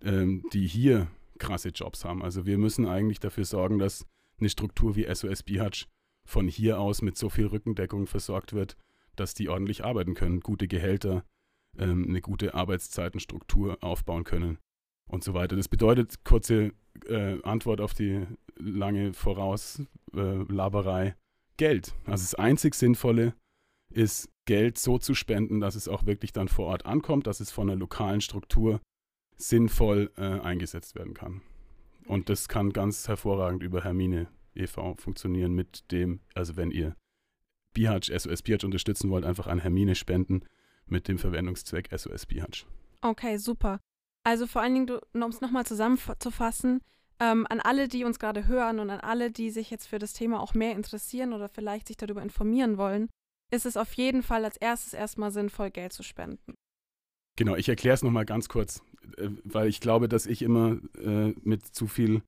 ähm, 0.01 0.43
die 0.53 0.67
hier 0.67 1.07
krasse 1.39 1.69
Jobs 1.69 2.05
haben. 2.05 2.21
Also 2.21 2.45
wir 2.45 2.57
müssen 2.57 2.85
eigentlich 2.85 3.19
dafür 3.19 3.45
sorgen, 3.45 3.79
dass 3.79 4.05
eine 4.39 4.49
Struktur 4.49 4.95
wie 4.95 5.13
SOS 5.13 5.43
Bihać 5.43 5.87
von 6.25 6.47
hier 6.47 6.79
aus 6.79 7.01
mit 7.01 7.17
so 7.17 7.29
viel 7.29 7.47
Rückendeckung 7.47 8.07
versorgt 8.07 8.53
wird, 8.53 8.77
dass 9.15 9.33
die 9.33 9.49
ordentlich 9.49 9.83
arbeiten 9.83 10.13
können, 10.13 10.39
gute 10.39 10.67
Gehälter, 10.67 11.23
ähm, 11.77 12.05
eine 12.07 12.21
gute 12.21 12.53
Arbeitszeitenstruktur 12.53 13.77
aufbauen 13.81 14.23
können 14.23 14.57
und 15.11 15.23
so 15.23 15.33
weiter. 15.33 15.55
Das 15.55 15.67
bedeutet, 15.67 16.23
kurze 16.23 16.71
äh, 17.07 17.41
Antwort 17.43 17.81
auf 17.81 17.93
die 17.93 18.25
lange 18.57 19.13
Vorauslaberei, 19.13 21.07
äh, 21.07 21.13
Geld. 21.57 21.93
Also 22.05 22.23
das 22.23 22.35
einzig 22.35 22.75
Sinnvolle 22.75 23.35
ist 23.93 24.29
Geld 24.45 24.77
so 24.79 24.97
zu 24.97 25.13
spenden, 25.13 25.59
dass 25.59 25.75
es 25.75 25.87
auch 25.87 26.05
wirklich 26.05 26.31
dann 26.31 26.47
vor 26.47 26.67
Ort 26.67 26.85
ankommt, 26.85 27.27
dass 27.27 27.39
es 27.39 27.51
von 27.51 27.69
einer 27.69 27.77
lokalen 27.77 28.21
Struktur 28.21 28.81
sinnvoll 29.37 30.11
äh, 30.17 30.39
eingesetzt 30.39 30.95
werden 30.95 31.13
kann. 31.13 31.41
Und 32.05 32.29
das 32.29 32.47
kann 32.47 32.71
ganz 32.71 33.07
hervorragend 33.07 33.63
über 33.63 33.83
Hermine 33.83 34.27
e.V. 34.55 34.95
funktionieren 34.95 35.53
mit 35.53 35.91
dem, 35.91 36.21
also 36.33 36.55
wenn 36.55 36.71
ihr 36.71 36.95
BIHAC, 37.73 38.05
SOS 38.05 38.41
BIHAC 38.41 38.63
unterstützen 38.63 39.09
wollt, 39.09 39.25
einfach 39.25 39.47
an 39.47 39.59
Hermine 39.59 39.95
spenden 39.95 40.43
mit 40.87 41.07
dem 41.07 41.17
Verwendungszweck 41.17 41.89
SOS 41.95 42.25
BIHAC. 42.25 42.65
Okay, 43.01 43.37
super. 43.37 43.79
Also 44.23 44.47
vor 44.47 44.61
allen 44.61 44.73
Dingen, 44.73 44.99
um 45.13 45.23
es 45.23 45.41
nochmal 45.41 45.65
zusammenzufassen, 45.65 46.81
ähm, 47.19 47.45
an 47.49 47.59
alle, 47.59 47.87
die 47.87 48.03
uns 48.03 48.19
gerade 48.19 48.47
hören 48.47 48.79
und 48.79 48.89
an 48.89 48.99
alle, 48.99 49.31
die 49.31 49.49
sich 49.49 49.69
jetzt 49.69 49.87
für 49.87 49.99
das 49.99 50.13
Thema 50.13 50.39
auch 50.39 50.53
mehr 50.53 50.73
interessieren 50.73 51.33
oder 51.33 51.49
vielleicht 51.49 51.87
sich 51.87 51.97
darüber 51.97 52.21
informieren 52.21 52.77
wollen, 52.77 53.09
ist 53.51 53.65
es 53.65 53.77
auf 53.77 53.93
jeden 53.93 54.23
Fall 54.23 54.45
als 54.45 54.57
erstes 54.57 54.93
erstmal 54.93 55.31
sinnvoll, 55.31 55.71
Geld 55.71 55.93
zu 55.93 56.03
spenden. 56.03 56.55
Genau, 57.37 57.55
ich 57.55 57.69
erkläre 57.69 57.95
es 57.95 58.03
nochmal 58.03 58.25
ganz 58.25 58.49
kurz, 58.49 58.83
äh, 59.17 59.29
weil 59.43 59.67
ich 59.67 59.79
glaube, 59.79 60.07
dass 60.07 60.25
ich 60.25 60.41
immer 60.41 60.77
äh, 60.97 61.33
mit 61.43 61.65
zu 61.65 61.87
viel 61.87 62.23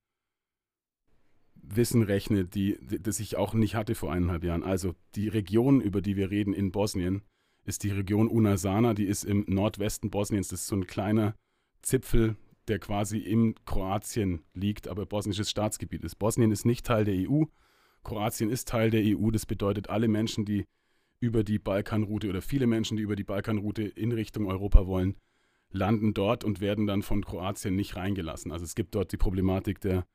Wissen 1.55 2.03
rechne, 2.03 2.45
die, 2.45 2.77
das 3.01 3.19
ich 3.19 3.37
auch 3.37 3.53
nicht 3.53 3.75
hatte 3.75 3.95
vor 3.95 4.11
eineinhalb 4.11 4.43
Jahren. 4.43 4.63
Also 4.63 4.95
die 5.15 5.27
Region, 5.27 5.81
über 5.81 6.01
die 6.01 6.17
wir 6.17 6.29
reden 6.29 6.53
in 6.53 6.71
Bosnien, 6.71 7.23
ist 7.65 7.83
die 7.83 7.91
Region 7.91 8.27
Unasana, 8.27 8.93
die 8.93 9.05
ist 9.05 9.23
im 9.23 9.45
Nordwesten 9.47 10.09
Bosniens. 10.09 10.49
Das 10.49 10.61
ist 10.61 10.67
so 10.67 10.75
ein 10.75 10.87
kleiner 10.87 11.35
Zipfel, 11.83 12.35
der 12.67 12.79
quasi 12.79 13.19
in 13.19 13.55
Kroatien 13.65 14.43
liegt, 14.53 14.87
aber 14.87 15.05
bosnisches 15.05 15.49
Staatsgebiet 15.49 16.03
ist. 16.03 16.15
Bosnien 16.15 16.51
ist 16.51 16.65
nicht 16.65 16.85
Teil 16.85 17.05
der 17.05 17.29
EU, 17.29 17.43
Kroatien 18.03 18.49
ist 18.49 18.67
Teil 18.67 18.89
der 18.89 19.01
EU. 19.03 19.31
Das 19.31 19.45
bedeutet, 19.45 19.89
alle 19.89 20.07
Menschen, 20.07 20.45
die 20.45 20.65
über 21.19 21.43
die 21.43 21.59
Balkanroute 21.59 22.29
oder 22.29 22.41
viele 22.41 22.67
Menschen, 22.67 22.97
die 22.97 23.03
über 23.03 23.15
die 23.15 23.23
Balkanroute 23.23 23.83
in 23.83 24.11
Richtung 24.11 24.47
Europa 24.47 24.87
wollen, 24.87 25.15
landen 25.71 26.13
dort 26.13 26.43
und 26.43 26.61
werden 26.61 26.85
dann 26.85 27.01
von 27.01 27.23
Kroatien 27.23 27.75
nicht 27.75 27.95
reingelassen. 27.95 28.51
Also 28.51 28.65
es 28.65 28.75
gibt 28.75 28.93
dort 28.93 29.11
die 29.11 29.17
Problematik 29.17 29.79
der, 29.79 30.05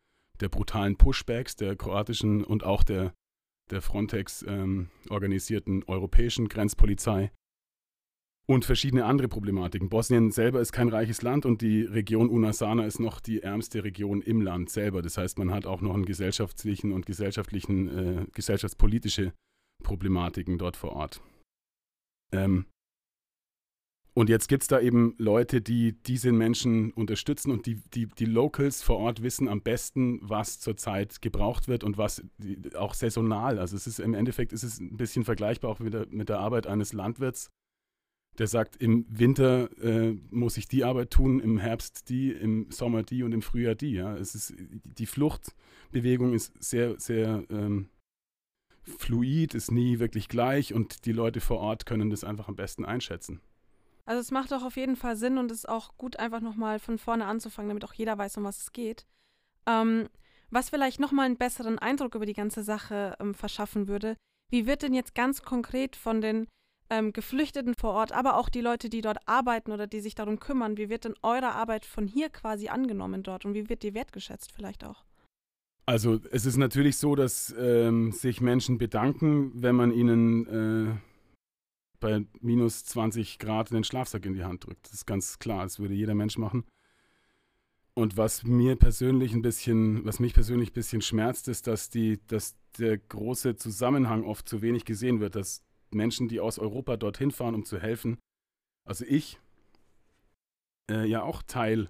der 0.40 0.48
brutalen 0.48 0.96
Pushbacks 0.96 1.56
der 1.56 1.76
kroatischen 1.76 2.44
und 2.44 2.62
auch 2.62 2.84
der, 2.84 3.14
der 3.70 3.80
Frontex 3.80 4.44
ähm, 4.46 4.90
organisierten 5.08 5.82
europäischen 5.84 6.48
Grenzpolizei 6.48 7.32
und 8.50 8.64
verschiedene 8.64 9.04
andere 9.04 9.28
Problematiken. 9.28 9.90
Bosnien 9.90 10.30
selber 10.30 10.60
ist 10.60 10.72
kein 10.72 10.88
reiches 10.88 11.20
Land 11.20 11.44
und 11.44 11.60
die 11.60 11.82
Region 11.82 12.30
Unasana 12.30 12.86
ist 12.86 12.98
noch 12.98 13.20
die 13.20 13.42
ärmste 13.42 13.84
Region 13.84 14.22
im 14.22 14.40
Land 14.40 14.70
selber. 14.70 15.02
Das 15.02 15.18
heißt, 15.18 15.38
man 15.38 15.52
hat 15.52 15.66
auch 15.66 15.82
noch 15.82 15.94
einen 15.94 16.06
gesellschaftlichen 16.06 16.92
und 16.92 17.04
gesellschaftlichen, 17.04 17.88
äh, 17.88 18.26
gesellschaftspolitische 18.32 19.34
Problematiken 19.84 20.56
dort 20.56 20.76
vor 20.78 20.92
Ort. 20.92 21.20
Ähm, 22.32 22.64
und 24.14 24.30
jetzt 24.30 24.48
gibt 24.48 24.62
es 24.62 24.68
da 24.68 24.80
eben 24.80 25.14
Leute, 25.18 25.60
die 25.60 25.92
diese 26.02 26.32
Menschen 26.32 26.90
unterstützen 26.92 27.52
und 27.52 27.66
die, 27.66 27.82
die, 27.92 28.06
die 28.06 28.24
Locals 28.24 28.82
vor 28.82 28.96
Ort 28.96 29.22
wissen 29.22 29.46
am 29.46 29.60
besten, 29.60 30.20
was 30.22 30.58
zurzeit 30.58 31.20
gebraucht 31.20 31.68
wird 31.68 31.84
und 31.84 31.98
was 31.98 32.24
die, 32.38 32.74
auch 32.74 32.94
saisonal. 32.94 33.58
Also 33.58 33.76
es 33.76 33.86
ist 33.86 34.00
im 34.00 34.14
Endeffekt 34.14 34.54
ist 34.54 34.64
es 34.64 34.80
ein 34.80 34.96
bisschen 34.96 35.24
vergleichbar 35.24 35.70
auch 35.70 35.80
mit 35.80 36.12
mit 36.12 36.30
der 36.30 36.40
Arbeit 36.40 36.66
eines 36.66 36.94
Landwirts 36.94 37.50
der 38.38 38.46
sagt, 38.46 38.76
im 38.76 39.04
Winter 39.08 39.68
äh, 39.82 40.16
muss 40.30 40.56
ich 40.56 40.68
die 40.68 40.84
Arbeit 40.84 41.10
tun, 41.10 41.40
im 41.40 41.58
Herbst 41.58 42.08
die, 42.08 42.30
im 42.30 42.70
Sommer 42.70 43.02
die 43.02 43.22
und 43.24 43.32
im 43.32 43.42
Frühjahr 43.42 43.74
die. 43.74 43.92
Ja? 43.92 44.16
Es 44.16 44.34
ist, 44.34 44.54
die 44.58 45.06
Fluchtbewegung 45.06 46.34
ist 46.34 46.52
sehr, 46.62 46.98
sehr 47.00 47.44
ähm, 47.50 47.88
fluid, 48.82 49.54
ist 49.54 49.72
nie 49.72 49.98
wirklich 49.98 50.28
gleich 50.28 50.72
und 50.72 51.04
die 51.04 51.12
Leute 51.12 51.40
vor 51.40 51.58
Ort 51.58 51.84
können 51.84 52.10
das 52.10 52.24
einfach 52.24 52.48
am 52.48 52.56
besten 52.56 52.84
einschätzen. 52.84 53.40
Also 54.04 54.20
es 54.20 54.30
macht 54.30 54.52
doch 54.52 54.62
auf 54.62 54.76
jeden 54.76 54.96
Fall 54.96 55.16
Sinn 55.16 55.36
und 55.36 55.50
es 55.50 55.58
ist 55.58 55.68
auch 55.68 55.96
gut, 55.98 56.18
einfach 56.18 56.40
nochmal 56.40 56.78
von 56.78 56.96
vorne 56.96 57.26
anzufangen, 57.26 57.68
damit 57.68 57.84
auch 57.84 57.92
jeder 57.92 58.16
weiß, 58.16 58.38
um 58.38 58.44
was 58.44 58.62
es 58.62 58.72
geht. 58.72 59.04
Ähm, 59.66 60.08
was 60.50 60.70
vielleicht 60.70 60.98
nochmal 60.98 61.26
einen 61.26 61.36
besseren 61.36 61.78
Eindruck 61.78 62.14
über 62.14 62.24
die 62.24 62.32
ganze 62.32 62.62
Sache 62.62 63.16
ähm, 63.20 63.34
verschaffen 63.34 63.88
würde, 63.88 64.16
wie 64.50 64.66
wird 64.66 64.82
denn 64.82 64.94
jetzt 64.94 65.14
ganz 65.14 65.42
konkret 65.42 65.94
von 65.94 66.22
den 66.22 66.46
ähm, 66.90 67.12
Geflüchteten 67.12 67.74
vor 67.74 67.92
Ort, 67.92 68.12
aber 68.12 68.36
auch 68.36 68.48
die 68.48 68.60
Leute, 68.60 68.88
die 68.88 69.00
dort 69.00 69.18
arbeiten 69.26 69.72
oder 69.72 69.86
die 69.86 70.00
sich 70.00 70.14
darum 70.14 70.40
kümmern. 70.40 70.76
Wie 70.76 70.88
wird 70.88 71.04
denn 71.04 71.14
eure 71.22 71.52
Arbeit 71.52 71.84
von 71.84 72.06
hier 72.06 72.30
quasi 72.30 72.68
angenommen 72.68 73.22
dort 73.22 73.44
und 73.44 73.54
wie 73.54 73.68
wird 73.68 73.82
die 73.82 73.94
wertgeschätzt 73.94 74.52
vielleicht 74.52 74.84
auch? 74.84 75.04
Also 75.86 76.20
es 76.30 76.44
ist 76.44 76.58
natürlich 76.58 76.98
so, 76.98 77.14
dass 77.14 77.54
ähm, 77.58 78.12
sich 78.12 78.40
Menschen 78.40 78.76
bedanken, 78.76 79.52
wenn 79.54 79.74
man 79.74 79.90
ihnen 79.90 80.46
äh, 80.46 80.96
bei 81.98 82.24
minus 82.40 82.84
20 82.84 83.38
Grad 83.38 83.70
den 83.70 83.84
Schlafsack 83.84 84.26
in 84.26 84.34
die 84.34 84.44
Hand 84.44 84.66
drückt. 84.66 84.84
Das 84.86 84.92
ist 84.92 85.06
ganz 85.06 85.38
klar, 85.38 85.62
das 85.64 85.78
würde 85.78 85.94
jeder 85.94 86.14
Mensch 86.14 86.36
machen. 86.36 86.64
Und 87.94 88.16
was 88.16 88.44
mir 88.44 88.76
persönlich 88.76 89.32
ein 89.32 89.42
bisschen, 89.42 90.04
was 90.04 90.20
mich 90.20 90.34
persönlich 90.34 90.70
ein 90.70 90.74
bisschen 90.74 91.02
schmerzt, 91.02 91.48
ist, 91.48 91.66
dass 91.66 91.90
die, 91.90 92.20
dass 92.28 92.54
der 92.78 92.98
große 92.98 93.56
Zusammenhang 93.56 94.24
oft 94.24 94.48
zu 94.48 94.62
wenig 94.62 94.84
gesehen 94.84 95.20
wird, 95.20 95.34
dass 95.34 95.64
Menschen, 95.90 96.28
die 96.28 96.40
aus 96.40 96.58
Europa 96.58 96.96
dorthin 96.96 97.30
fahren, 97.30 97.54
um 97.54 97.64
zu 97.64 97.78
helfen. 97.78 98.18
Also 98.84 99.04
ich 99.06 99.38
äh, 100.90 101.06
ja 101.06 101.22
auch 101.22 101.42
Teil 101.42 101.88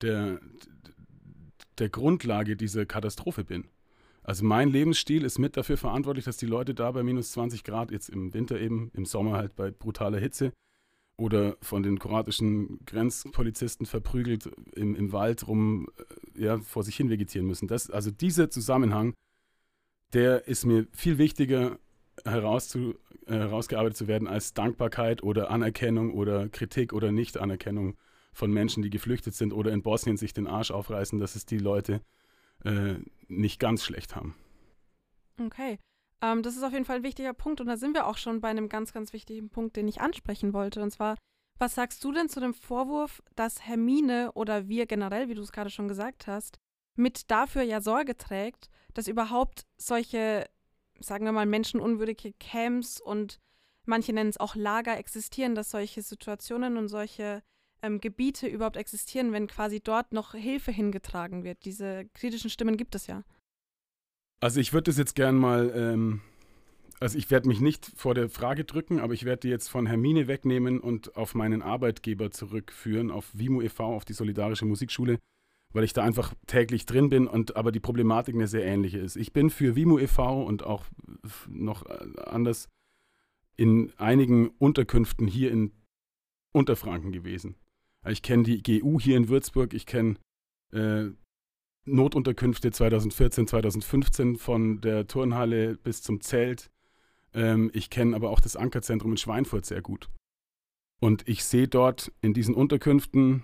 der, 0.00 0.40
der 1.78 1.88
Grundlage 1.88 2.56
dieser 2.56 2.86
Katastrophe 2.86 3.44
bin. 3.44 3.68
Also 4.24 4.44
mein 4.44 4.68
Lebensstil 4.68 5.24
ist 5.24 5.38
mit 5.38 5.56
dafür 5.56 5.76
verantwortlich, 5.76 6.24
dass 6.24 6.36
die 6.36 6.46
Leute 6.46 6.74
da 6.74 6.92
bei 6.92 7.02
minus 7.02 7.32
20 7.32 7.64
Grad, 7.64 7.90
jetzt 7.90 8.08
im 8.08 8.32
Winter 8.34 8.60
eben, 8.60 8.90
im 8.94 9.04
Sommer 9.04 9.32
halt 9.32 9.56
bei 9.56 9.70
brutaler 9.70 10.18
Hitze 10.18 10.52
oder 11.16 11.56
von 11.60 11.82
den 11.82 11.98
kroatischen 11.98 12.84
Grenzpolizisten 12.86 13.86
verprügelt 13.86 14.50
im, 14.74 14.94
im 14.94 15.12
Wald 15.12 15.46
rum 15.46 15.88
äh, 16.36 16.44
ja, 16.44 16.58
vor 16.60 16.84
sich 16.84 16.96
hin 16.96 17.10
vegetieren 17.10 17.46
müssen. 17.46 17.68
Das, 17.68 17.90
also 17.90 18.10
dieser 18.10 18.48
Zusammenhang, 18.48 19.14
der 20.12 20.46
ist 20.46 20.66
mir 20.66 20.86
viel 20.92 21.18
wichtiger 21.18 21.78
herauszu, 22.24 22.94
äh, 23.26 23.34
herausgearbeitet 23.34 23.96
zu 23.96 24.08
werden 24.08 24.28
als 24.28 24.54
Dankbarkeit 24.54 25.22
oder 25.22 25.50
Anerkennung 25.50 26.12
oder 26.14 26.48
Kritik 26.48 26.92
oder 26.92 27.12
Nicht-Anerkennung 27.12 27.96
von 28.32 28.52
Menschen, 28.52 28.82
die 28.82 28.90
geflüchtet 28.90 29.34
sind 29.34 29.52
oder 29.52 29.72
in 29.72 29.82
Bosnien 29.82 30.16
sich 30.16 30.32
den 30.32 30.46
Arsch 30.46 30.70
aufreißen, 30.70 31.18
dass 31.18 31.36
es 31.36 31.46
die 31.46 31.58
Leute 31.58 32.00
äh, 32.64 32.94
nicht 33.28 33.60
ganz 33.60 33.84
schlecht 33.84 34.16
haben. 34.16 34.34
Okay. 35.40 35.78
Ähm, 36.22 36.42
das 36.42 36.56
ist 36.56 36.62
auf 36.62 36.72
jeden 36.72 36.84
Fall 36.84 36.96
ein 36.96 37.02
wichtiger 37.02 37.34
Punkt 37.34 37.60
und 37.60 37.66
da 37.66 37.76
sind 37.76 37.94
wir 37.94 38.06
auch 38.06 38.16
schon 38.16 38.40
bei 38.40 38.48
einem 38.48 38.68
ganz, 38.68 38.92
ganz 38.92 39.12
wichtigen 39.12 39.50
Punkt, 39.50 39.76
den 39.76 39.88
ich 39.88 40.00
ansprechen 40.00 40.52
wollte. 40.52 40.82
Und 40.82 40.90
zwar, 40.90 41.16
was 41.58 41.74
sagst 41.74 42.02
du 42.04 42.12
denn 42.12 42.28
zu 42.28 42.40
dem 42.40 42.54
Vorwurf, 42.54 43.22
dass 43.34 43.66
Hermine 43.66 44.32
oder 44.32 44.68
wir 44.68 44.86
generell, 44.86 45.28
wie 45.28 45.34
du 45.34 45.42
es 45.42 45.52
gerade 45.52 45.70
schon 45.70 45.88
gesagt 45.88 46.26
hast, 46.26 46.58
mit 46.94 47.30
dafür 47.30 47.62
ja 47.62 47.80
Sorge 47.80 48.16
trägt, 48.16 48.68
dass 48.94 49.08
überhaupt 49.08 49.66
solche 49.78 50.46
sagen 51.02 51.24
wir 51.24 51.32
mal, 51.32 51.46
menschenunwürdige 51.46 52.32
Camps 52.38 53.00
und 53.00 53.38
manche 53.84 54.12
nennen 54.12 54.30
es 54.30 54.38
auch 54.38 54.54
Lager 54.54 54.96
existieren, 54.96 55.54
dass 55.54 55.70
solche 55.70 56.02
Situationen 56.02 56.76
und 56.76 56.88
solche 56.88 57.42
ähm, 57.82 58.00
Gebiete 58.00 58.46
überhaupt 58.46 58.76
existieren, 58.76 59.32
wenn 59.32 59.48
quasi 59.48 59.80
dort 59.80 60.12
noch 60.12 60.34
Hilfe 60.34 60.70
hingetragen 60.70 61.44
wird. 61.44 61.64
Diese 61.64 62.06
kritischen 62.14 62.50
Stimmen 62.50 62.76
gibt 62.76 62.94
es 62.94 63.06
ja. 63.06 63.24
Also 64.40 64.60
ich 64.60 64.72
würde 64.72 64.84
das 64.84 64.98
jetzt 64.98 65.14
gern 65.14 65.36
mal, 65.36 65.72
ähm, 65.74 66.20
also 67.00 67.18
ich 67.18 67.30
werde 67.30 67.48
mich 67.48 67.60
nicht 67.60 67.86
vor 67.96 68.14
der 68.14 68.28
Frage 68.28 68.64
drücken, 68.64 69.00
aber 69.00 69.14
ich 69.14 69.24
werde 69.24 69.40
die 69.40 69.48
jetzt 69.48 69.68
von 69.68 69.86
Hermine 69.86 70.26
wegnehmen 70.26 70.80
und 70.80 71.16
auf 71.16 71.34
meinen 71.34 71.62
Arbeitgeber 71.62 72.30
zurückführen, 72.30 73.10
auf 73.10 73.30
Vimo 73.32 73.62
e.V., 73.62 73.84
auf 73.84 74.04
die 74.04 74.14
Solidarische 74.14 74.64
Musikschule 74.64 75.18
weil 75.72 75.84
ich 75.84 75.92
da 75.92 76.02
einfach 76.02 76.34
täglich 76.46 76.86
drin 76.86 77.08
bin 77.08 77.26
und 77.26 77.56
aber 77.56 77.72
die 77.72 77.80
Problematik 77.80 78.34
eine 78.34 78.48
sehr 78.48 78.64
ähnliche 78.64 78.98
ist. 78.98 79.16
Ich 79.16 79.32
bin 79.32 79.50
für 79.50 79.76
Vimo 79.76 79.98
e.V. 79.98 80.42
und 80.44 80.64
auch 80.64 80.84
noch 81.48 81.86
äh, 81.86 82.06
anders 82.24 82.68
in 83.56 83.92
einigen 83.96 84.48
Unterkünften 84.58 85.26
hier 85.26 85.50
in 85.50 85.72
Unterfranken 86.52 87.12
gewesen. 87.12 87.56
Ich 88.06 88.22
kenne 88.22 88.42
die 88.42 88.62
GU 88.62 88.98
hier 88.98 89.16
in 89.16 89.28
Würzburg, 89.28 89.74
ich 89.74 89.86
kenne 89.86 90.16
äh, 90.72 91.10
Notunterkünfte 91.84 92.70
2014, 92.70 93.46
2015 93.46 94.36
von 94.36 94.80
der 94.80 95.06
Turnhalle 95.06 95.76
bis 95.76 96.02
zum 96.02 96.20
Zelt. 96.20 96.70
Ähm, 97.34 97.70
ich 97.72 97.90
kenne 97.90 98.14
aber 98.14 98.30
auch 98.30 98.40
das 98.40 98.56
Ankerzentrum 98.56 99.12
in 99.12 99.16
Schweinfurt 99.16 99.66
sehr 99.66 99.82
gut. 99.82 100.08
Und 101.00 101.28
ich 101.28 101.44
sehe 101.44 101.66
dort 101.66 102.12
in 102.20 102.34
diesen 102.34 102.54
Unterkünften 102.54 103.42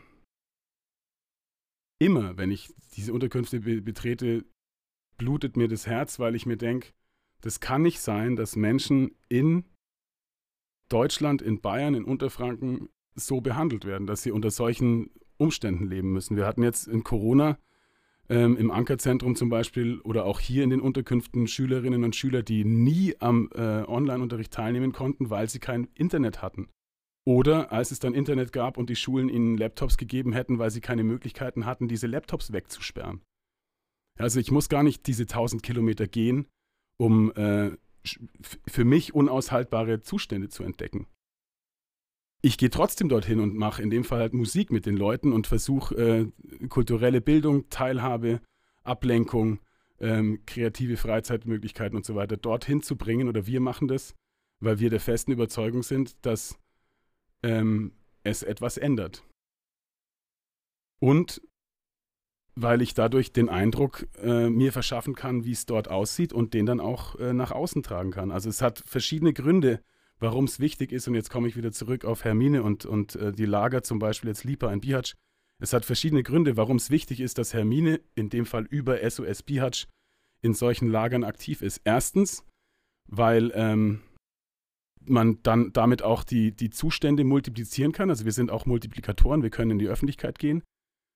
immer, 1.99 2.37
wenn 2.37 2.51
ich 2.51 2.73
diese 2.97 3.13
Unterkünfte 3.13 3.61
be 3.61 3.83
betrete, 3.83 4.45
blutet 5.17 5.57
mir 5.57 5.69
das 5.69 5.87
Herz, 5.87 6.19
weil 6.19 6.35
ich 6.35 6.47
mir 6.47 6.57
denke, 6.57 6.89
das 7.41 7.61
kann 7.61 7.83
nicht 7.83 8.01
sein, 8.01 8.37
dass 8.37 8.57
Menschen 8.57 9.13
in 9.29 9.65
Deutschland, 10.89 11.43
in 11.43 11.61
Bayern, 11.61 11.95
in 11.95 12.05
Unterfranken 12.05 12.89
so 13.15 13.41
behandelt 13.41 13.85
werden, 13.85 14.07
dass 14.07 14.23
sie 14.23 14.31
unter 14.31 14.51
solchen 14.51 15.11
Umständen 15.37 15.87
leben 15.87 16.13
müssen. 16.13 16.37
Wir 16.37 16.47
hatten 16.47 16.63
jetzt 16.63 16.89
in 16.89 17.05
Corona 17.05 17.59
ähm, 18.29 18.57
im 18.57 18.71
Ankerzentrum 18.71 19.37
zum 19.37 19.49
Beispiel 19.49 20.01
oder 20.01 20.25
auch 20.25 20.41
hier 20.41 20.65
in 20.65 20.71
den 20.71 20.81
Unterkünften 20.81 21.47
Schülerinnen 21.47 22.05
und 22.05 22.17
Schüler, 22.17 22.43
die 22.43 22.65
nie 22.65 23.15
am 23.21 23.51
äh, 23.55 23.85
Online-Unterricht 23.85 24.53
teilnehmen 24.53 24.93
konnten, 24.93 25.31
weil 25.31 25.49
sie 25.49 25.59
kein 25.59 25.89
Internet 25.95 26.43
hatten. 26.43 26.69
Oder 27.29 27.73
als 27.73 27.91
es 27.91 27.99
dann 27.99 28.15
Internet 28.15 28.55
gab 28.55 28.79
und 28.79 28.89
die 28.89 28.97
Schulen 28.97 29.29
ihnen 29.29 29.59
Laptops 29.59 29.99
gegeben 29.99 30.33
hätten, 30.33 30.59
weil 30.59 30.71
sie 30.71 30.81
keine 30.81 31.05
Möglichkeiten 31.05 31.67
hatten, 31.67 31.87
diese 31.87 32.07
Laptops 32.07 32.55
wegzusperren. 32.55 33.21
Also 34.19 34.41
ich 34.41 34.51
muss 34.51 34.71
gar 34.71 34.83
nicht 34.83 35.07
diese 35.07 35.25
1000 35.25 35.63
Kilometer 35.63 36.07
gehen, 36.07 36.47
um 36.97 37.31
äh, 37.33 37.73
für 38.67 38.87
mich 38.87 39.15
unaushaltbare 39.15 40.01
Zustände 40.01 40.49
zu 40.49 40.63
entdecken. 40.63 41.07
Ich 42.41 42.57
gehe 42.57 42.71
trotzdem 42.71 43.11
dorthin 43.11 43.41
und 43.41 43.55
mache 43.55 43.83
in 43.83 43.91
dem 43.91 44.05
Fall 44.05 44.21
halt 44.21 44.33
Musik 44.33 44.73
mit 44.73 44.87
den 44.87 44.97
Leuten 44.97 45.35
und 45.35 45.47
versuche 45.47 45.97
äh, 45.97 46.69
kulturelle 46.69 47.21
Bildung, 47.21 47.69
Teilhabe, 47.69 48.41
Ablenkung, 48.85 49.61
ähm, 50.01 50.47
kreative 50.47 50.97
Freizeitmöglichkeiten 50.97 51.95
und 51.95 52.07
so 52.07 52.15
weiter 52.15 52.39
dorthin 52.39 52.81
zu 52.81 52.97
bringen. 52.97 53.29
Oder 53.29 53.47
wir 53.47 53.61
machen 53.61 53.87
das, 53.87 54.15
weil 54.61 54.81
wir 54.81 54.89
der 54.89 55.01
festen 55.01 55.33
Überzeugung 55.33 55.83
sind, 55.83 56.17
dass 56.25 56.59
ähm, 57.43 57.93
es 58.25 58.43
etwas 58.43 58.77
ändert. 58.77 59.25
Und 61.01 61.41
weil 62.61 62.83
ich 62.83 62.93
dadurch 62.95 63.33
den 63.33 63.49
Eindruck 63.49 64.09
äh, 64.21 64.51
mir 64.51 64.73
verschaffen 64.73 65.15
kann, 65.15 65.45
wie 65.45 65.53
es 65.53 65.65
dort 65.67 65.89
aussieht 65.89 66.33
und 66.33 66.55
den 66.55 66.67
dann 66.67 66.81
auch 66.81 67.15
äh, 67.17 67.33
nach 67.33 67.53
außen 67.53 67.85
tragen 67.85 68.11
kann. 68.11 68.33
Also 68.33 68.49
es 68.49 68.63
hat 68.63 68.83
verschiedene 68.85 69.33
Gründe, 69.33 69.81
warum 70.19 70.45
es 70.45 70.59
wichtig 70.59 70.91
ist. 70.91 71.07
Und 71.07 71.15
jetzt 71.15 71.31
komme 71.31 71.47
ich 71.47 71.57
wieder 71.57 71.71
zurück 71.71 72.05
auf 72.05 72.25
Hermine 72.25 72.65
und, 72.65 72.85
und 72.85 73.15
äh, 73.15 73.33
die 73.33 73.45
Lager, 73.45 73.85
zum 73.85 74.01
Beispiel 74.01 74.29
jetzt 74.29 74.43
Lipa 74.43 74.73
in 74.73 74.81
Bihać. 74.81 75.15
Es 75.61 75.73
hat 75.73 75.85
verschiedene 75.85 76.25
Gründe, 76.25 76.57
warum 76.57 76.77
es 76.77 76.91
wichtig 76.91 77.21
ist, 77.21 77.39
dass 77.39 77.55
Hermine, 77.55 78.01
in 78.17 78.29
dem 78.29 78.47
Fall 78.47 78.65
über 78.65 79.09
SOS 79.09 79.45
Bihać, 79.45 79.87
in 80.41 80.55
solchen 80.55 80.89
Lagern 80.89 81.25
aktiv 81.25 81.63
ist. 81.63 81.81
Erstens, 81.85 82.45
weil 83.07 83.53
ähm, 83.55 84.01
man 85.11 85.39
dann 85.43 85.73
damit 85.73 86.03
auch 86.03 86.25
die, 86.25 86.53
die 86.53 86.71
Zustände 86.71 87.25
multiplizieren 87.25 87.93
kann. 87.93 88.11
Also 88.11 88.25
wir 88.25 88.33
sind 88.33 88.51
auch 88.51 88.67
Multiplikatoren, 88.67 89.43
wir 89.43 89.51
können 89.51 89.73
in 89.73 89.79
die 89.79 89.89
Öffentlichkeit 89.89 90.39
gehen. 90.39 90.63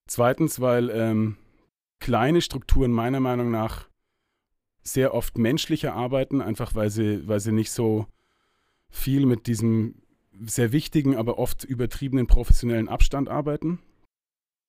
Zweitens, 0.08 0.60
weil 0.60 0.90
ähm, 0.90 1.36
kleine 2.00 2.40
Strukturen 2.40 2.92
meiner 2.92 3.20
Meinung 3.20 3.50
nach 3.50 3.88
sehr 4.82 5.14
oft 5.14 5.38
menschlicher 5.38 5.94
arbeiten, 5.94 6.40
einfach 6.40 6.74
weil 6.74 6.90
sie, 6.90 7.26
weil 7.28 7.40
sie 7.40 7.52
nicht 7.52 7.70
so 7.70 8.06
viel 8.90 9.26
mit 9.26 9.46
diesem 9.46 10.02
sehr 10.44 10.72
wichtigen, 10.72 11.16
aber 11.16 11.38
oft 11.38 11.64
übertriebenen 11.64 12.26
professionellen 12.26 12.88
Abstand 12.88 13.28
arbeiten. 13.28 13.78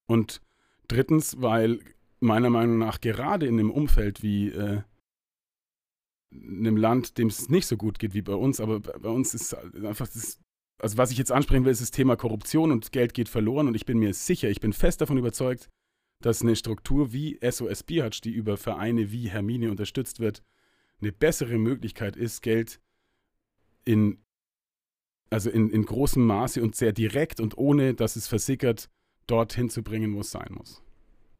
Und 0.08 0.42
drittens, 0.88 1.42
weil 1.42 1.80
meiner 2.20 2.50
Meinung 2.50 2.78
nach 2.78 3.02
gerade 3.02 3.48
in 3.48 3.60
einem 3.60 3.72
Umfeld 3.72 4.22
wie 4.22 4.50
äh, 4.50 4.82
einem 6.42 6.78
Land, 6.78 7.18
dem 7.18 7.28
es 7.28 7.50
nicht 7.50 7.68
so 7.68 7.78
gut 7.78 8.00
geht 8.00 8.14
wie 8.14 8.22
bei 8.22 8.36
uns, 8.36 8.60
aber 8.60 8.80
bei 8.80 9.10
uns 9.10 9.34
ist 9.34 9.54
einfach 9.54 10.08
das, 10.08 10.40
also 10.80 10.98
was 10.98 11.12
ich 11.12 11.18
jetzt 11.18 11.32
ansprechen 11.32 11.66
will, 11.66 11.72
ist 11.72 11.82
das 11.82 11.92
Thema 11.92 12.16
Korruption 12.16 12.72
und 12.72 12.92
Geld 12.92 13.14
geht 13.14 13.30
verloren 13.30 13.68
und 13.68 13.76
ich 13.76 13.86
bin 13.86 14.00
mir 14.00 14.14
sicher, 14.14 14.50
ich 14.50 14.60
bin 14.60 14.74
fest 14.74 15.02
davon 15.02 15.18
überzeugt, 15.18 15.70
dass 16.22 16.42
eine 16.42 16.56
Struktur 16.56 17.14
wie 17.14 17.40
SOS 17.48 17.84
Bihatch, 17.84 18.22
die 18.22 18.32
über 18.32 18.58
Vereine 18.58 19.12
wie 19.12 19.30
Hermine 19.30 19.70
unterstützt 19.70 20.20
wird, 20.20 20.44
eine 21.02 21.12
bessere 21.12 21.58
Möglichkeit 21.58 22.16
ist, 22.16 22.42
Geld 22.42 22.80
in, 23.86 24.24
also 25.30 25.50
in, 25.50 25.70
in 25.70 25.86
großem 25.86 26.26
Maße 26.26 26.64
und 26.64 26.76
sehr 26.76 26.94
direkt 26.94 27.40
und 27.40 27.58
ohne, 27.58 27.94
dass 27.94 28.16
es 28.16 28.28
versickert, 28.28 28.90
dorthin 29.28 29.70
zu 29.70 29.84
bringen, 29.84 30.16
wo 30.16 30.22
es 30.22 30.32
sein 30.32 30.50
muss. 30.52 30.82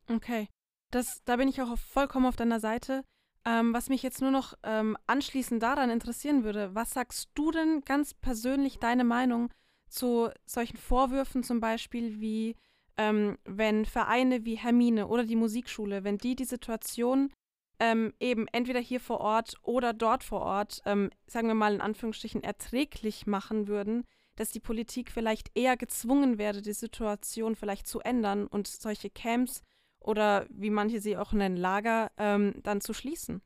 Okay. 0.08 0.48
Das, 0.92 1.24
da 1.26 1.38
bin 1.38 1.48
ich 1.48 1.62
auch 1.62 1.78
vollkommen 1.78 2.26
auf 2.26 2.36
deiner 2.36 2.60
Seite. 2.60 3.04
Ähm, 3.46 3.74
was 3.74 3.90
mich 3.90 4.04
jetzt 4.04 4.22
nur 4.22 4.32
noch 4.32 4.54
ähm, 4.64 4.98
anschließend 5.06 5.62
daran 5.62 5.90
interessieren 5.90 6.44
würde, 6.44 6.74
was 6.74 6.92
sagst 6.92 7.30
du 7.34 7.52
denn 7.52 7.82
ganz 7.82 8.14
persönlich 8.14 8.80
deine 8.80 9.04
Meinung 9.04 9.50
zu 9.90 10.30
solchen 10.46 10.78
Vorwürfen 10.78 11.44
zum 11.44 11.60
Beispiel 11.60 12.22
wie, 12.22 12.56
ähm, 12.98 13.38
wenn 13.44 13.86
Vereine 13.86 14.46
wie 14.46 14.56
Hermine 14.56 15.08
oder 15.08 15.26
die 15.26 15.36
Musikschule, 15.36 16.04
wenn 16.04 16.18
die 16.18 16.36
die 16.36 16.46
Situation 16.46 17.32
ähm, 17.80 18.14
eben 18.20 18.48
entweder 18.48 18.80
hier 18.80 19.02
vor 19.02 19.20
Ort 19.20 19.56
oder 19.62 19.94
dort 19.94 20.24
vor 20.24 20.42
Ort, 20.42 20.82
ähm, 20.86 21.10
sagen 21.28 21.48
wir 21.50 21.56
mal 21.56 21.74
in 21.74 21.82
Anführungsstrichen, 21.82 22.44
erträglich 22.44 23.28
machen 23.28 23.68
würden, 23.68 24.06
dass 24.36 24.52
die 24.52 24.62
Politik 24.62 25.12
vielleicht 25.12 25.52
eher 25.54 25.76
gezwungen 25.76 26.38
werde, 26.38 26.62
die 26.62 26.74
Situation 26.74 27.56
vielleicht 27.56 27.88
zu 27.88 28.00
ändern 28.00 28.48
und 28.48 28.68
solche 28.68 29.10
Camps 29.10 29.64
oder 30.04 30.46
wie 30.50 30.70
manche 30.70 31.00
sie 31.00 31.18
auch 31.18 31.34
nennen, 31.34 31.58
Lager, 31.58 32.12
ähm, 32.18 32.56
dann 32.64 32.82
zu 32.82 32.94
schließen? 32.94 33.42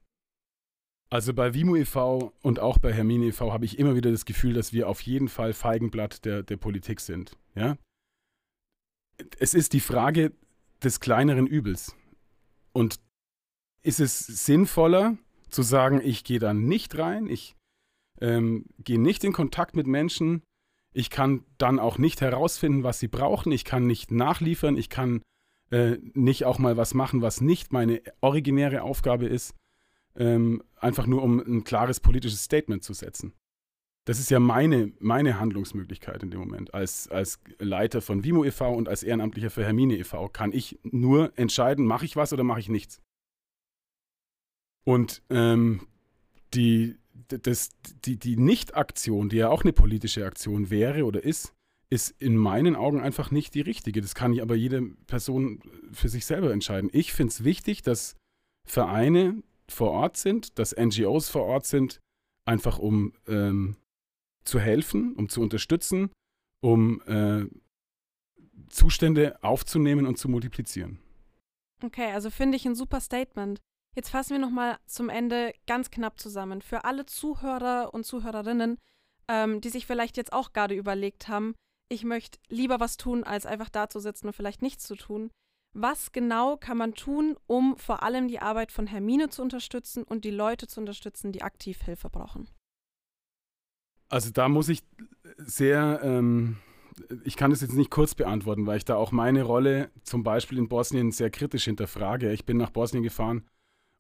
Also 1.10 1.34
bei 1.34 1.54
Vimo 1.54 1.76
e.V. 1.76 2.34
und 2.42 2.60
auch 2.60 2.80
bei 2.80 2.92
Hermine 2.92 3.28
e.V. 3.28 3.54
habe 3.54 3.66
ich 3.66 3.80
immer 3.80 3.96
wieder 3.96 4.12
das 4.12 4.26
Gefühl, 4.26 4.54
dass 4.54 4.74
wir 4.74 4.90
auf 4.90 5.02
jeden 5.02 5.30
Fall 5.30 5.54
Feigenblatt 5.54 6.26
der, 6.26 6.44
der 6.44 6.58
Politik 6.58 7.00
sind. 7.00 7.38
Ja? 7.56 7.78
Es 9.40 9.54
ist 9.54 9.72
die 9.74 9.80
Frage 9.80 10.34
des 10.84 11.00
kleineren 11.00 11.48
Übels. 11.48 11.96
Und 12.74 13.00
ist 13.84 14.00
es 14.02 14.20
sinnvoller 14.20 15.18
zu 15.50 15.62
sagen, 15.62 16.02
ich 16.04 16.26
gehe 16.26 16.40
da 16.40 16.54
nicht 16.54 16.98
rein, 16.98 17.28
ich 17.28 17.56
ähm, 18.20 18.66
gehe 18.80 19.00
nicht 19.00 19.24
in 19.24 19.32
Kontakt 19.32 19.76
mit 19.76 19.88
Menschen, 19.88 20.44
ich 20.94 21.10
kann 21.10 21.46
dann 21.58 21.80
auch 21.80 21.98
nicht 21.98 22.20
herausfinden, 22.20 22.84
was 22.84 23.00
sie 23.00 23.08
brauchen, 23.08 23.52
ich 23.52 23.64
kann 23.64 23.88
nicht 23.88 24.12
nachliefern, 24.12 24.78
ich 24.78 24.90
kann 24.90 25.22
äh, 25.72 25.98
nicht 26.14 26.46
auch 26.46 26.60
mal 26.60 26.78
was 26.78 26.94
machen, 26.94 27.22
was 27.22 27.42
nicht 27.42 27.74
meine 27.74 28.02
originäre 28.22 28.82
Aufgabe 28.84 29.26
ist, 29.28 29.56
ähm, 30.16 30.64
einfach 30.76 31.08
nur 31.08 31.24
um 31.24 31.40
ein 31.40 31.64
klares 31.64 32.00
politisches 32.00 32.44
Statement 32.44 32.84
zu 32.84 32.94
setzen. 32.94 33.34
Das 34.06 34.20
ist 34.20 34.32
ja 34.32 34.40
meine, 34.40 34.94
meine 35.00 35.38
Handlungsmöglichkeit 35.38 36.24
in 36.24 36.32
dem 36.32 36.40
Moment. 36.40 36.74
Als, 36.74 37.10
als 37.10 37.42
Leiter 37.60 38.02
von 38.02 38.24
Vimo 38.24 38.46
e.V. 38.46 38.74
und 38.74 38.88
als 38.88 39.04
Ehrenamtlicher 39.04 39.50
für 39.50 39.66
Hermine 39.66 39.98
e.V. 39.98 40.30
kann 40.30 40.54
ich 40.54 40.80
nur 40.84 41.38
entscheiden, 41.38 41.86
mache 41.86 42.06
ich 42.06 42.16
was 42.16 42.32
oder 42.32 42.46
mache 42.46 42.62
ich 42.62 42.70
nichts. 42.70 43.02
Und 44.86 45.22
ähm, 45.30 45.88
die, 46.54 46.98
das, 47.28 47.72
die, 48.06 48.18
die 48.18 48.38
Nicht-Aktion, 48.38 49.28
die 49.28 49.36
ja 49.36 49.50
auch 49.50 49.64
eine 49.64 49.74
politische 49.74 50.26
Aktion 50.26 50.70
wäre 50.70 51.04
oder 51.04 51.22
ist, 51.22 51.54
ist 51.90 52.10
in 52.22 52.36
meinen 52.36 52.76
Augen 52.76 53.00
einfach 53.00 53.32
nicht 53.32 53.54
die 53.54 53.62
richtige. 53.62 54.02
Das 54.02 54.16
kann 54.16 54.38
aber 54.40 54.56
jede 54.56 54.82
Person 55.08 55.62
für 55.92 56.10
sich 56.10 56.26
selber 56.26 56.52
entscheiden. 56.52 56.90
Ich 56.94 57.14
finde 57.14 57.32
es 57.32 57.44
wichtig, 57.44 57.82
dass 57.82 58.16
Vereine 58.68 59.42
vor 59.70 59.92
Ort 59.92 60.18
sind, 60.18 60.60
dass 60.60 60.76
NGOs 60.76 61.30
vor 61.30 61.44
Ort 61.44 61.66
sind, 61.66 62.00
einfach 62.46 62.80
um 62.80 63.14
ähm, 63.28 63.78
zu 64.44 64.60
helfen, 64.60 65.14
um 65.16 65.30
zu 65.30 65.42
unterstützen, 65.42 66.12
um 66.62 67.02
äh, 67.06 67.46
Zustände 68.70 69.42
aufzunehmen 69.44 70.06
und 70.06 70.18
zu 70.18 70.30
multiplizieren. 70.30 71.00
Okay, 71.84 72.12
also 72.12 72.30
finde 72.30 72.58
ich 72.58 72.66
ein 72.66 72.76
super 72.76 73.00
Statement. 73.00 73.60
Jetzt 73.96 74.10
fassen 74.10 74.32
wir 74.32 74.40
nochmal 74.40 74.78
zum 74.86 75.10
Ende 75.10 75.54
ganz 75.68 75.90
knapp 75.90 76.20
zusammen. 76.20 76.62
Für 76.62 76.84
alle 76.86 77.06
Zuhörer 77.06 77.94
und 77.94 78.06
Zuhörerinnen, 78.06 78.78
ähm, 79.28 79.62
die 79.62 79.70
sich 79.70 79.86
vielleicht 79.86 80.18
jetzt 80.18 80.34
auch 80.34 80.54
gerade 80.54 80.76
überlegt 80.76 81.28
haben, 81.28 81.56
ich 81.90 82.04
möchte 82.04 82.40
lieber 82.50 82.80
was 82.80 82.98
tun, 82.98 83.24
als 83.24 83.46
einfach 83.46 83.70
da 83.70 83.90
zu 83.90 84.00
sitzen 84.00 84.28
und 84.28 84.34
vielleicht 84.34 84.62
nichts 84.62 84.86
zu 84.86 84.96
tun. 84.96 85.32
Was 85.74 86.12
genau 86.12 86.58
kann 86.58 86.78
man 86.78 86.94
tun, 86.94 87.38
um 87.46 87.78
vor 87.78 88.02
allem 88.04 88.28
die 88.28 88.40
Arbeit 88.40 88.72
von 88.72 88.88
Hermine 88.88 89.30
zu 89.30 89.42
unterstützen 89.42 90.04
und 90.04 90.26
die 90.26 90.32
Leute 90.32 90.68
zu 90.68 90.80
unterstützen, 90.80 91.32
die 91.32 91.44
aktiv 91.44 91.82
Hilfe 91.84 92.10
brauchen? 92.10 92.50
Also 94.10 94.32
da 94.32 94.48
muss 94.50 94.70
ich 94.70 94.82
sehr, 95.38 96.00
ähm, 96.04 96.58
ich 97.24 97.36
kann 97.36 97.52
das 97.52 97.62
jetzt 97.62 97.76
nicht 97.76 97.92
kurz 97.92 98.16
beantworten, 98.16 98.66
weil 98.66 98.78
ich 98.78 98.86
da 98.86 98.96
auch 98.96 99.12
meine 99.12 99.44
Rolle 99.44 99.92
zum 100.04 100.24
Beispiel 100.24 100.58
in 100.58 100.70
Bosnien 100.70 101.12
sehr 101.12 101.30
kritisch 101.30 101.66
hinterfrage. 101.66 102.32
Ich 102.32 102.46
bin 102.46 102.58
nach 102.58 102.72
Bosnien 102.72 103.04
gefahren 103.04 103.46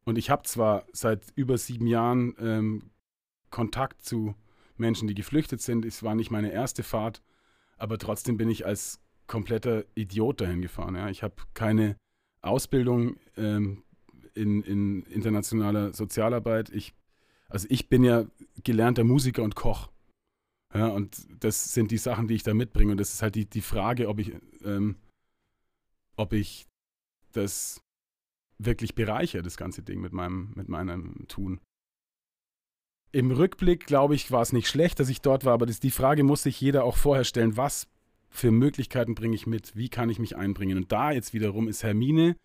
und 0.05 0.17
ich 0.17 0.29
habe 0.29 0.43
zwar 0.43 0.85
seit 0.93 1.21
über 1.35 1.57
sieben 1.57 1.87
Jahren 1.87 2.35
ähm, 2.39 2.91
Kontakt 3.49 4.03
zu 4.03 4.35
Menschen, 4.77 5.07
die 5.07 5.15
geflüchtet 5.15 5.61
sind. 5.61 5.85
Es 5.85 6.03
war 6.03 6.15
nicht 6.15 6.31
meine 6.31 6.51
erste 6.51 6.83
Fahrt 6.83 7.21
aber 7.77 7.97
trotzdem 7.97 8.37
bin 8.37 8.49
ich 8.49 8.65
als 8.65 8.99
kompletter 9.27 9.85
Idiot 9.95 10.41
dahin 10.41 10.61
gefahren. 10.61 10.95
Ja. 10.95 11.09
Ich 11.09 11.23
habe 11.23 11.35
keine 11.53 11.97
Ausbildung 12.41 13.17
ähm, 13.35 13.83
in, 14.33 14.63
in 14.63 15.03
internationaler 15.03 15.93
Sozialarbeit. 15.93 16.69
Ich, 16.69 16.93
also 17.49 17.67
ich 17.69 17.89
bin 17.89 18.03
ja 18.03 18.25
gelernter 18.63 19.03
Musiker 19.03 19.43
und 19.43 19.55
Koch. 19.55 19.89
Ja, 20.73 20.87
und 20.87 21.27
das 21.43 21.73
sind 21.73 21.91
die 21.91 21.97
Sachen, 21.97 22.27
die 22.27 22.35
ich 22.35 22.43
da 22.43 22.53
mitbringe. 22.53 22.91
Und 22.91 22.97
das 22.97 23.13
ist 23.13 23.21
halt 23.21 23.35
die, 23.35 23.45
die 23.45 23.61
Frage, 23.61 24.09
ob 24.09 24.19
ich, 24.19 24.33
ähm, 24.63 24.95
ob 26.15 26.33
ich 26.33 26.67
das 27.31 27.81
wirklich 28.57 28.95
bereichere, 28.95 29.43
das 29.43 29.57
ganze 29.57 29.83
Ding 29.83 30.01
mit 30.01 30.13
meinem, 30.13 30.51
mit 30.55 30.67
meinem 30.67 31.27
Tun. 31.27 31.59
Im 33.11 33.31
Rückblick, 33.31 33.85
glaube 33.85 34.15
ich, 34.15 34.31
war 34.31 34.41
es 34.41 34.53
nicht 34.53 34.67
schlecht, 34.67 34.99
dass 34.99 35.09
ich 35.09 35.21
dort 35.21 35.45
war, 35.45 35.53
aber 35.53 35.65
das, 35.65 35.79
die 35.79 35.91
Frage 35.91 36.23
muss 36.23 36.43
sich 36.43 36.59
jeder 36.59 36.83
auch 36.83 36.97
vorher 36.97 37.23
stellen, 37.23 37.57
was 37.57 37.87
für 38.29 38.51
Möglichkeiten 38.51 39.15
bringe 39.15 39.35
ich 39.35 39.47
mit, 39.47 39.75
wie 39.75 39.89
kann 39.89 40.09
ich 40.09 40.19
mich 40.19 40.35
einbringen. 40.35 40.77
Und 40.77 40.91
da 40.91 41.11
jetzt 41.11 41.33
wiederum 41.33 41.67
ist 41.67 41.83
Hermine 41.83 42.35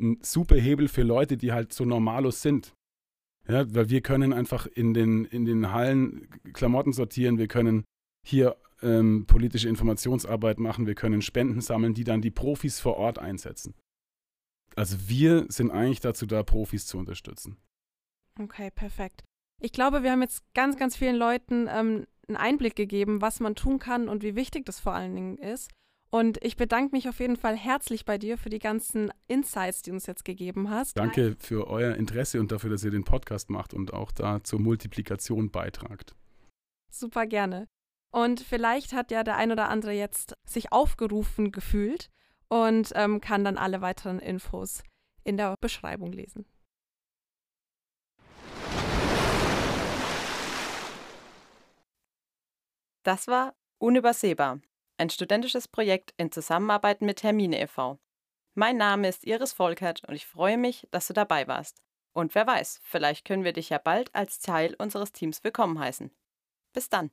ein 0.00 0.18
super 0.22 0.56
Hebel 0.56 0.88
für 0.88 1.02
Leute, 1.02 1.36
die 1.36 1.52
halt 1.52 1.72
so 1.72 1.84
normalos 1.84 2.42
sind. 2.42 2.74
Ja, 3.48 3.72
weil 3.74 3.90
wir 3.90 4.02
können 4.02 4.32
einfach 4.32 4.66
in 4.66 4.94
den, 4.94 5.24
in 5.24 5.44
den 5.44 5.72
Hallen 5.72 6.28
Klamotten 6.52 6.92
sortieren, 6.92 7.38
wir 7.38 7.48
können 7.48 7.84
hier 8.24 8.56
ähm, 8.82 9.26
politische 9.26 9.68
Informationsarbeit 9.68 10.58
machen, 10.58 10.86
wir 10.86 10.94
können 10.94 11.22
Spenden 11.22 11.60
sammeln, 11.60 11.94
die 11.94 12.04
dann 12.04 12.22
die 12.22 12.30
Profis 12.30 12.78
vor 12.78 12.96
Ort 12.96 13.18
einsetzen. 13.18 13.74
Also 14.76 14.96
wir 15.08 15.46
sind 15.48 15.70
eigentlich 15.70 16.00
dazu 16.00 16.26
da, 16.26 16.42
Profis 16.42 16.86
zu 16.86 16.98
unterstützen. 16.98 17.56
Okay, 18.40 18.70
perfekt. 18.70 19.22
Ich 19.64 19.72
glaube, 19.72 20.02
wir 20.02 20.10
haben 20.10 20.22
jetzt 20.22 20.42
ganz, 20.54 20.76
ganz 20.76 20.96
vielen 20.96 21.14
Leuten 21.14 21.68
ähm, 21.70 22.06
einen 22.26 22.36
Einblick 22.36 22.74
gegeben, 22.74 23.20
was 23.20 23.38
man 23.38 23.54
tun 23.54 23.78
kann 23.78 24.08
und 24.08 24.24
wie 24.24 24.34
wichtig 24.34 24.66
das 24.66 24.80
vor 24.80 24.92
allen 24.92 25.14
Dingen 25.14 25.38
ist. 25.38 25.70
Und 26.10 26.44
ich 26.44 26.56
bedanke 26.56 26.94
mich 26.94 27.08
auf 27.08 27.20
jeden 27.20 27.36
Fall 27.36 27.56
herzlich 27.56 28.04
bei 28.04 28.18
dir 28.18 28.36
für 28.36 28.50
die 28.50 28.58
ganzen 28.58 29.12
Insights, 29.28 29.82
die 29.82 29.90
du 29.90 29.94
uns 29.94 30.06
jetzt 30.06 30.24
gegeben 30.24 30.68
hast. 30.68 30.98
Danke 30.98 31.36
für 31.38 31.68
euer 31.68 31.94
Interesse 31.94 32.40
und 32.40 32.50
dafür, 32.50 32.70
dass 32.70 32.82
ihr 32.82 32.90
den 32.90 33.04
Podcast 33.04 33.50
macht 33.50 33.72
und 33.72 33.94
auch 33.94 34.10
da 34.10 34.42
zur 34.42 34.60
Multiplikation 34.60 35.50
beitragt. 35.50 36.16
Super 36.90 37.26
gerne. 37.26 37.68
Und 38.10 38.40
vielleicht 38.40 38.92
hat 38.92 39.12
ja 39.12 39.22
der 39.22 39.36
ein 39.36 39.52
oder 39.52 39.68
andere 39.68 39.92
jetzt 39.92 40.34
sich 40.44 40.72
aufgerufen 40.72 41.52
gefühlt 41.52 42.10
und 42.48 42.90
ähm, 42.96 43.20
kann 43.20 43.44
dann 43.44 43.56
alle 43.56 43.80
weiteren 43.80 44.18
Infos 44.18 44.82
in 45.24 45.36
der 45.36 45.54
Beschreibung 45.60 46.12
lesen. 46.12 46.44
Das 53.02 53.26
war 53.26 53.56
Unübersehbar, 53.78 54.60
ein 54.96 55.10
studentisches 55.10 55.66
Projekt 55.66 56.14
in 56.16 56.30
Zusammenarbeit 56.30 57.02
mit 57.02 57.24
Hermine 57.24 57.60
e.V. 57.60 57.98
Mein 58.54 58.76
Name 58.76 59.08
ist 59.08 59.24
Iris 59.24 59.52
Volkert 59.52 60.04
und 60.04 60.14
ich 60.14 60.24
freue 60.24 60.56
mich, 60.56 60.86
dass 60.92 61.08
du 61.08 61.12
dabei 61.12 61.48
warst. 61.48 61.82
Und 62.12 62.36
wer 62.36 62.46
weiß, 62.46 62.80
vielleicht 62.84 63.24
können 63.24 63.42
wir 63.42 63.52
dich 63.52 63.70
ja 63.70 63.78
bald 63.78 64.14
als 64.14 64.38
Teil 64.38 64.76
unseres 64.78 65.10
Teams 65.10 65.42
willkommen 65.42 65.80
heißen. 65.80 66.14
Bis 66.72 66.90
dann. 66.90 67.10